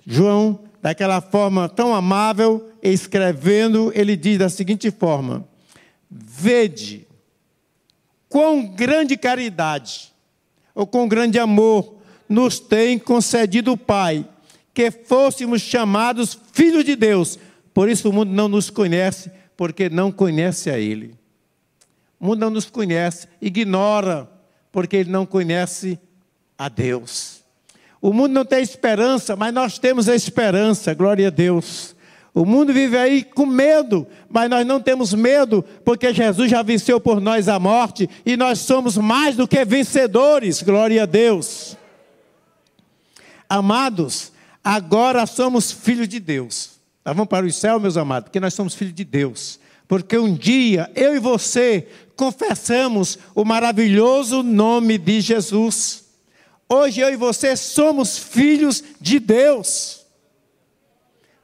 João, 0.04 0.58
daquela 0.82 1.20
forma 1.20 1.68
tão 1.68 1.94
amável, 1.94 2.68
escrevendo, 2.82 3.92
ele 3.94 4.16
diz 4.16 4.38
da 4.38 4.48
seguinte 4.48 4.90
forma: 4.90 5.46
Vede 6.10 7.06
quão 8.28 8.64
grande 8.66 9.16
caridade, 9.16 10.12
ou 10.74 10.86
quão 10.86 11.08
grande 11.08 11.38
amor, 11.38 11.96
nos 12.28 12.60
tem 12.60 12.98
concedido 12.98 13.72
o 13.72 13.76
Pai, 13.76 14.28
que 14.74 14.90
fôssemos 14.90 15.62
chamados 15.62 16.38
filhos 16.52 16.84
de 16.84 16.94
Deus. 16.94 17.38
Por 17.72 17.88
isso 17.88 18.10
o 18.10 18.12
mundo 18.12 18.30
não 18.32 18.48
nos 18.48 18.70
conhece, 18.70 19.30
porque 19.56 19.88
não 19.88 20.12
conhece 20.12 20.70
a 20.70 20.78
Ele. 20.78 21.14
O 22.20 22.26
mundo 22.26 22.40
não 22.40 22.50
nos 22.50 22.68
conhece, 22.68 23.28
ignora, 23.40 24.28
porque 24.72 24.96
ele 24.96 25.10
não 25.10 25.24
conhece 25.24 25.98
a 26.56 26.68
Deus. 26.68 27.42
O 28.00 28.12
mundo 28.12 28.32
não 28.32 28.44
tem 28.44 28.60
esperança, 28.60 29.36
mas 29.36 29.54
nós 29.54 29.78
temos 29.78 30.08
a 30.08 30.14
esperança, 30.14 30.94
glória 30.94 31.28
a 31.28 31.30
Deus. 31.30 31.96
O 32.34 32.44
mundo 32.44 32.72
vive 32.72 32.96
aí 32.96 33.24
com 33.24 33.46
medo, 33.46 34.06
mas 34.28 34.48
nós 34.48 34.66
não 34.66 34.80
temos 34.80 35.12
medo, 35.14 35.64
porque 35.84 36.12
Jesus 36.12 36.50
já 36.50 36.62
venceu 36.62 37.00
por 37.00 37.20
nós 37.20 37.48
a 37.48 37.58
morte 37.58 38.08
e 38.24 38.36
nós 38.36 38.60
somos 38.60 38.96
mais 38.96 39.34
do 39.34 39.48
que 39.48 39.64
vencedores, 39.64 40.62
glória 40.62 41.02
a 41.02 41.06
Deus. 41.06 41.76
Amados, 43.48 44.30
agora 44.62 45.26
somos 45.26 45.72
filhos 45.72 46.08
de 46.08 46.20
Deus. 46.20 46.78
Nós 47.04 47.16
vamos 47.16 47.28
para 47.28 47.46
o 47.46 47.52
céu, 47.52 47.80
meus 47.80 47.96
amados, 47.96 48.28
porque 48.28 48.40
nós 48.40 48.52
somos 48.52 48.74
filhos 48.74 48.94
de 48.94 49.04
Deus. 49.04 49.58
Porque 49.88 50.18
um 50.18 50.34
dia 50.34 50.90
eu 50.94 51.16
e 51.16 51.18
você 51.18 51.88
confessamos 52.14 53.18
o 53.34 53.44
maravilhoso 53.44 54.42
nome 54.42 54.98
de 54.98 55.22
Jesus. 55.22 56.04
Hoje 56.68 57.00
eu 57.00 57.10
e 57.10 57.16
você 57.16 57.56
somos 57.56 58.18
filhos 58.18 58.84
de 59.00 59.18
Deus. 59.18 59.97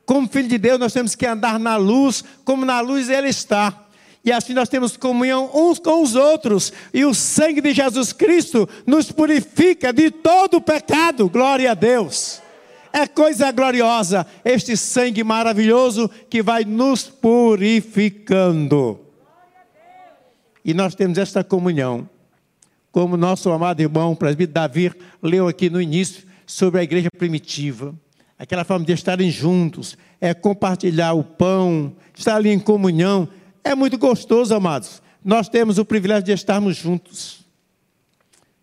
Como 0.07 0.29
filho 0.29 0.49
de 0.49 0.59
Deus, 0.59 0.79
nós 0.79 0.93
temos 0.93 1.15
que 1.15 1.27
andar 1.27 1.59
na 1.59 1.77
luz, 1.77 2.23
como 2.45 2.65
na 2.65 2.81
luz 2.81 3.09
Ele 3.09 3.29
está. 3.29 3.85
E 4.25 4.33
assim 4.33 4.55
nós 4.55 4.69
temos 4.71 4.97
comunhão 4.97 5.51
uns 5.55 5.79
com 5.79 6.03
os 6.03 6.15
outros. 6.15 6.73
E 6.93 7.05
o 7.05 7.15
sangue 7.15 7.61
de 7.61 7.75
Jesus 7.75 8.13
Cristo 8.13 8.69
nos 8.87 9.13
purifica 9.13 9.93
de 9.93 10.11
todo 10.11 10.57
o 10.57 10.61
pecado. 10.63 11.29
Glória 11.29 11.71
a 11.71 11.75
Deus. 11.75 12.41
É 12.91 13.07
coisa 13.07 13.51
gloriosa 13.51 14.27
este 14.45 14.77
sangue 14.77 15.23
maravilhoso 15.25 16.09
que 16.31 16.43
vai 16.43 16.65
nos 16.65 17.03
purificando. 17.03 19.01
E 20.65 20.73
nós 20.73 20.95
temos 20.95 21.19
esta 21.19 21.45
comunhão. 21.45 22.09
Como 22.91 23.17
nosso 23.17 23.51
amado 23.51 23.81
irmão, 23.81 24.15
presbítero 24.15 24.55
Davi, 24.55 24.93
leu 25.21 25.49
aqui 25.49 25.69
no 25.69 25.83
início 25.83 26.23
sobre 26.47 26.81
a 26.81 26.83
igreja 26.85 27.09
primitiva. 27.19 27.95
Aquela 28.45 28.63
forma 28.63 28.85
de 28.85 28.93
estarem 28.93 29.31
juntos, 29.31 29.97
é 30.21 30.35
compartilhar 30.35 31.15
o 31.15 31.25
pão, 31.25 31.97
estar 32.15 32.37
ali 32.37 32.51
em 32.51 32.59
comunhão 32.59 33.27
é 33.65 33.75
muito 33.75 33.97
gostoso, 33.97 34.55
amados. 34.55 35.03
Nós 35.25 35.49
temos 35.49 35.79
o 35.79 35.85
privilégio 35.87 36.25
de 36.25 36.33
estarmos 36.33 36.77
juntos, 36.77 37.41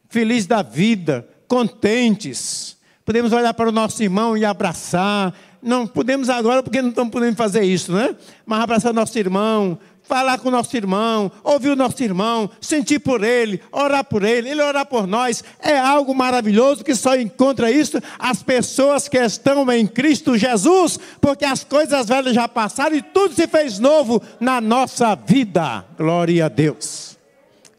felizes 0.08 0.46
da 0.46 0.62
vida, 0.62 1.28
contentes. 1.48 2.78
Podemos 3.04 3.34
olhar 3.34 3.56
para 3.56 3.70
o 3.70 3.72
nosso 3.72 4.04
irmão 4.04 4.38
e 4.38 4.46
abraçar. 4.46 5.34
Não 5.60 5.88
podemos 5.88 6.30
agora 6.30 6.62
porque 6.62 6.80
não 6.80 6.90
estamos 6.90 7.12
podendo 7.12 7.36
fazer 7.36 7.64
isso, 7.64 7.92
né? 7.92 8.16
Mas 8.46 8.62
abraçar 8.62 8.94
nosso 8.94 9.18
irmão, 9.18 9.80
falar 10.12 10.40
com 10.40 10.50
o 10.50 10.52
nosso 10.52 10.76
irmão, 10.76 11.32
ouvir 11.42 11.70
o 11.70 11.76
nosso 11.76 12.04
irmão, 12.04 12.52
sentir 12.60 13.00
por 13.00 13.24
ele, 13.24 13.62
orar 13.72 14.04
por 14.04 14.24
ele, 14.24 14.50
ele 14.50 14.62
orar 14.62 14.86
por 14.86 15.08
nós, 15.08 15.42
é 15.58 15.80
algo 15.80 16.14
maravilhoso 16.14 16.84
que 16.84 16.94
só 16.94 17.16
encontra 17.16 17.72
isso 17.72 17.98
as 18.20 18.44
pessoas 18.44 19.08
que 19.08 19.18
estão 19.18 19.72
em 19.72 19.88
Cristo 19.88 20.38
Jesus, 20.38 21.00
porque 21.22 21.46
as 21.46 21.64
coisas 21.64 22.10
velhas 22.10 22.36
já 22.36 22.46
passaram 22.46 22.98
e 22.98 23.02
tudo 23.02 23.34
se 23.34 23.48
fez 23.48 23.80
novo 23.80 24.22
na 24.38 24.60
nossa 24.60 25.16
vida. 25.16 25.86
Glória 25.98 26.48
a 26.48 26.50
Deus. 26.50 27.18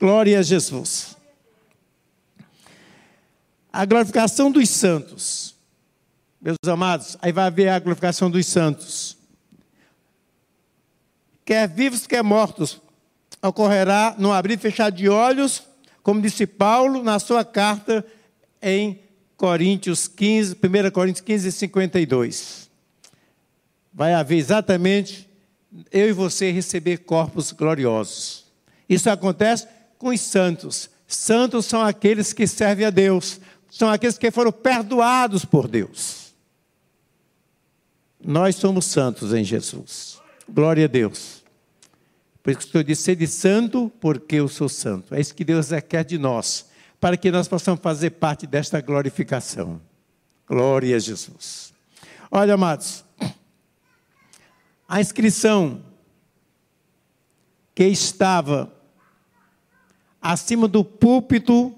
Glória 0.01 0.39
a 0.39 0.43
Jesus. 0.43 1.15
A 3.71 3.85
glorificação 3.85 4.51
dos 4.51 4.71
santos. 4.71 5.55
Meus 6.41 6.57
amados, 6.67 7.19
aí 7.21 7.31
vai 7.31 7.45
haver 7.45 7.69
a 7.69 7.79
glorificação 7.79 8.31
dos 8.31 8.47
santos 8.47 9.22
quer 11.53 11.69
vivos, 11.69 12.07
quer 12.07 12.25
mortos, 12.25 12.81
ocorrerá 13.43 14.15
no 14.19 14.33
abrir 14.33 14.55
e 14.55 14.57
fechar 14.57 14.91
de 14.91 15.07
olhos, 15.07 15.63
como 16.03 16.23
disse 16.23 16.47
Paulo 16.47 17.03
na 17.03 17.19
sua 17.19 17.45
carta 17.45 18.03
em 18.63 18.99
Coríntios 19.37 20.09
15, 20.09 20.55
1 20.55 20.91
Coríntios 20.91 21.21
15, 21.21 21.53
52. 21.53 22.71
Vai 23.93 24.15
haver 24.15 24.39
exatamente 24.39 25.29
eu 25.91 26.09
e 26.09 26.13
você 26.13 26.51
receber 26.51 27.01
corpos 27.01 27.53
gloriosos. 27.53 28.47
Isso 28.89 29.11
acontece 29.11 29.69
com 29.99 30.09
os 30.09 30.23
santos. 30.23 30.89
Santos 31.07 31.67
são 31.67 31.83
aqueles 31.83 32.33
que 32.33 32.47
servem 32.47 32.87
a 32.87 32.91
Deus, 32.91 33.39
são 33.71 33.91
aqueles 33.91 34.17
que 34.17 34.31
foram 34.31 34.53
perdoados 34.53 35.45
por 35.45 35.69
Deus. 35.69 36.33
Nós 38.25 38.57
somos 38.57 38.87
santos 38.87 39.35
em 39.35 39.45
Jesus. 39.45 40.19
Glória 40.49 40.87
a 40.87 40.89
Deus. 40.89 41.42
Por 42.43 42.51
isso 42.51 42.61
que 42.61 42.67
o 42.67 42.73
Senhor 42.73 42.85
disse, 42.85 43.03
sede 43.03 43.27
santo, 43.27 43.93
porque 44.01 44.37
eu 44.37 44.49
sou 44.49 44.69
santo. 44.69 45.15
É 45.15 45.21
isso 45.21 45.35
que 45.35 45.45
Deus 45.45 45.69
quer 45.89 46.05
de 46.05 46.19
nós, 46.19 46.67
para 47.01 47.17
que 47.17 47.31
nós 47.31 47.47
possamos 47.47 47.81
fazer 47.81 48.11
parte 48.11 48.47
desta 48.47 48.81
glorificação. 48.81 49.81
Glória 50.47 50.97
a 50.97 50.99
Jesus. 50.99 51.73
Olha, 52.31 52.55
amados, 52.55 53.05
a 54.89 55.01
inscrição 55.01 55.83
que 57.75 57.85
estava 57.85 58.73
acima 60.21 60.67
do 60.67 60.85
púlpito 60.85 61.75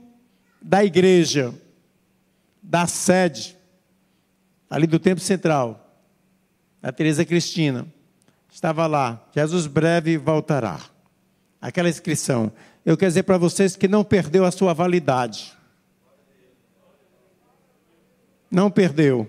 da 0.61 0.85
igreja, 0.85 1.55
da 2.63 2.87
sede, 2.87 3.57
ali 4.69 4.87
do 4.87 4.99
Templo 4.99 5.23
Central, 5.23 6.01
da 6.81 6.91
Teresa 6.91 7.25
Cristina, 7.25 7.87
estava 8.55 8.87
lá: 8.87 9.21
Jesus 9.35 9.67
breve 9.67 10.17
voltará. 10.17 10.81
Aquela 11.61 11.89
inscrição. 11.89 12.53
Eu 12.87 12.97
quero 12.97 13.11
dizer 13.11 13.25
para 13.25 13.37
vocês 13.37 13.75
que 13.75 13.89
não 13.89 14.05
perdeu 14.05 14.45
a 14.45 14.53
sua 14.53 14.73
validade. 14.73 15.53
Não 18.51 18.71
perdeu. 18.71 19.29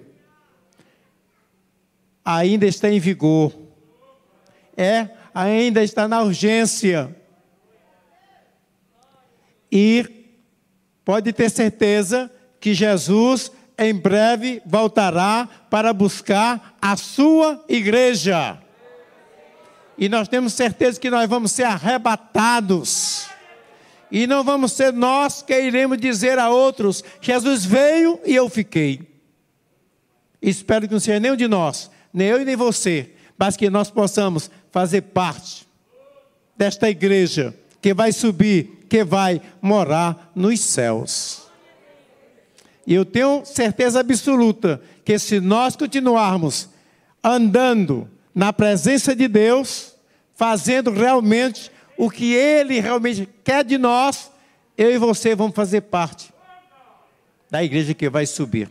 Ainda 2.23 2.67
está 2.67 2.89
em 2.89 2.99
vigor. 2.99 3.53
É, 4.77 5.09
ainda 5.33 5.81
está 5.83 6.07
na 6.07 6.21
urgência. 6.21 7.15
E 9.71 10.27
pode 11.03 11.33
ter 11.33 11.49
certeza 11.49 12.29
que 12.59 12.73
Jesus 12.73 13.51
em 13.77 13.93
breve 13.93 14.61
voltará 14.65 15.47
para 15.69 15.93
buscar 15.93 16.77
a 16.81 16.95
sua 16.97 17.63
igreja. 17.67 18.61
E 19.97 20.09
nós 20.09 20.27
temos 20.27 20.53
certeza 20.53 20.99
que 20.99 21.09
nós 21.09 21.29
vamos 21.29 21.51
ser 21.51 21.63
arrebatados. 21.63 23.27
E 24.11 24.27
não 24.27 24.43
vamos 24.43 24.73
ser 24.73 24.93
nós 24.93 25.41
que 25.41 25.59
iremos 25.59 25.97
dizer 25.97 26.37
a 26.37 26.49
outros: 26.49 27.03
Jesus 27.21 27.65
veio 27.65 28.19
e 28.25 28.35
eu 28.35 28.49
fiquei. 28.49 29.01
Espero 30.41 30.87
que 30.87 30.93
não 30.93 30.99
seja 30.99 31.19
nenhum 31.19 31.35
de 31.35 31.47
nós, 31.47 31.89
nem 32.13 32.27
eu 32.27 32.41
e 32.41 32.45
nem 32.45 32.55
você, 32.55 33.11
mas 33.37 33.57
que 33.57 33.69
nós 33.69 33.89
possamos 33.89 34.49
fazer 34.71 35.01
parte 35.01 35.65
desta 36.55 36.89
igreja 36.89 37.53
que 37.81 37.93
vai 37.93 38.11
subir, 38.11 38.85
que 38.87 39.03
vai 39.03 39.41
morar 39.61 40.31
nos 40.35 40.59
céus. 40.59 41.43
E 42.85 42.93
eu 42.93 43.03
tenho 43.03 43.43
certeza 43.45 43.99
absoluta 43.99 44.79
que 45.03 45.17
se 45.17 45.39
nós 45.39 45.75
continuarmos 45.75 46.69
andando 47.23 48.07
na 48.35 48.51
presença 48.51 49.15
de 49.15 49.29
Deus, 49.29 49.95
fazendo 50.35 50.91
realmente 50.91 51.71
o 51.97 52.09
que 52.11 52.33
Ele 52.33 52.81
realmente 52.81 53.27
quer 53.43 53.63
de 53.63 53.77
nós, 53.77 54.29
eu 54.77 54.93
e 54.93 54.97
você 54.97 55.33
vamos 55.33 55.55
fazer 55.55 55.81
parte 55.81 56.33
da 57.49 57.63
igreja 57.63 57.93
que 57.93 58.09
vai 58.09 58.25
subir. 58.25 58.69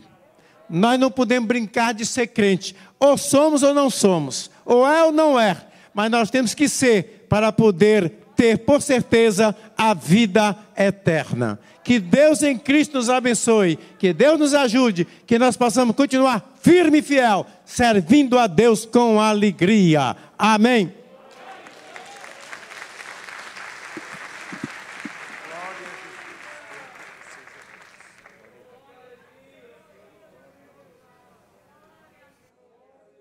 Nós 0.69 0.99
não 0.99 1.09
podemos 1.09 1.47
brincar 1.47 1.93
de 1.93 2.05
ser 2.05 2.27
crente. 2.27 2.75
Ou 2.99 3.17
somos 3.17 3.63
ou 3.63 3.73
não 3.73 3.89
somos. 3.89 4.49
Ou 4.63 4.87
é 4.87 5.03
ou 5.03 5.11
não 5.11 5.39
é. 5.39 5.57
Mas 5.93 6.11
nós 6.11 6.29
temos 6.29 6.53
que 6.53 6.67
ser 6.67 7.25
para 7.29 7.51
poder 7.51 8.11
ter, 8.35 8.59
por 8.59 8.81
certeza, 8.81 9.55
a 9.77 9.93
vida 9.93 10.55
eterna. 10.75 11.59
Que 11.85 11.99
Deus 11.99 12.41
em 12.41 12.57
Cristo 12.57 12.97
nos 12.97 13.11
abençoe. 13.11 13.77
Que 13.99 14.11
Deus 14.11 14.39
nos 14.39 14.55
ajude. 14.55 15.07
Que 15.27 15.37
nós 15.37 15.55
possamos 15.55 15.95
continuar 15.95 16.55
firme 16.59 16.97
e 16.97 17.01
fiel, 17.03 17.45
servindo 17.63 18.39
a 18.39 18.47
Deus 18.47 18.85
com 18.85 19.21
alegria. 19.21 20.15
Amém. 20.37 20.91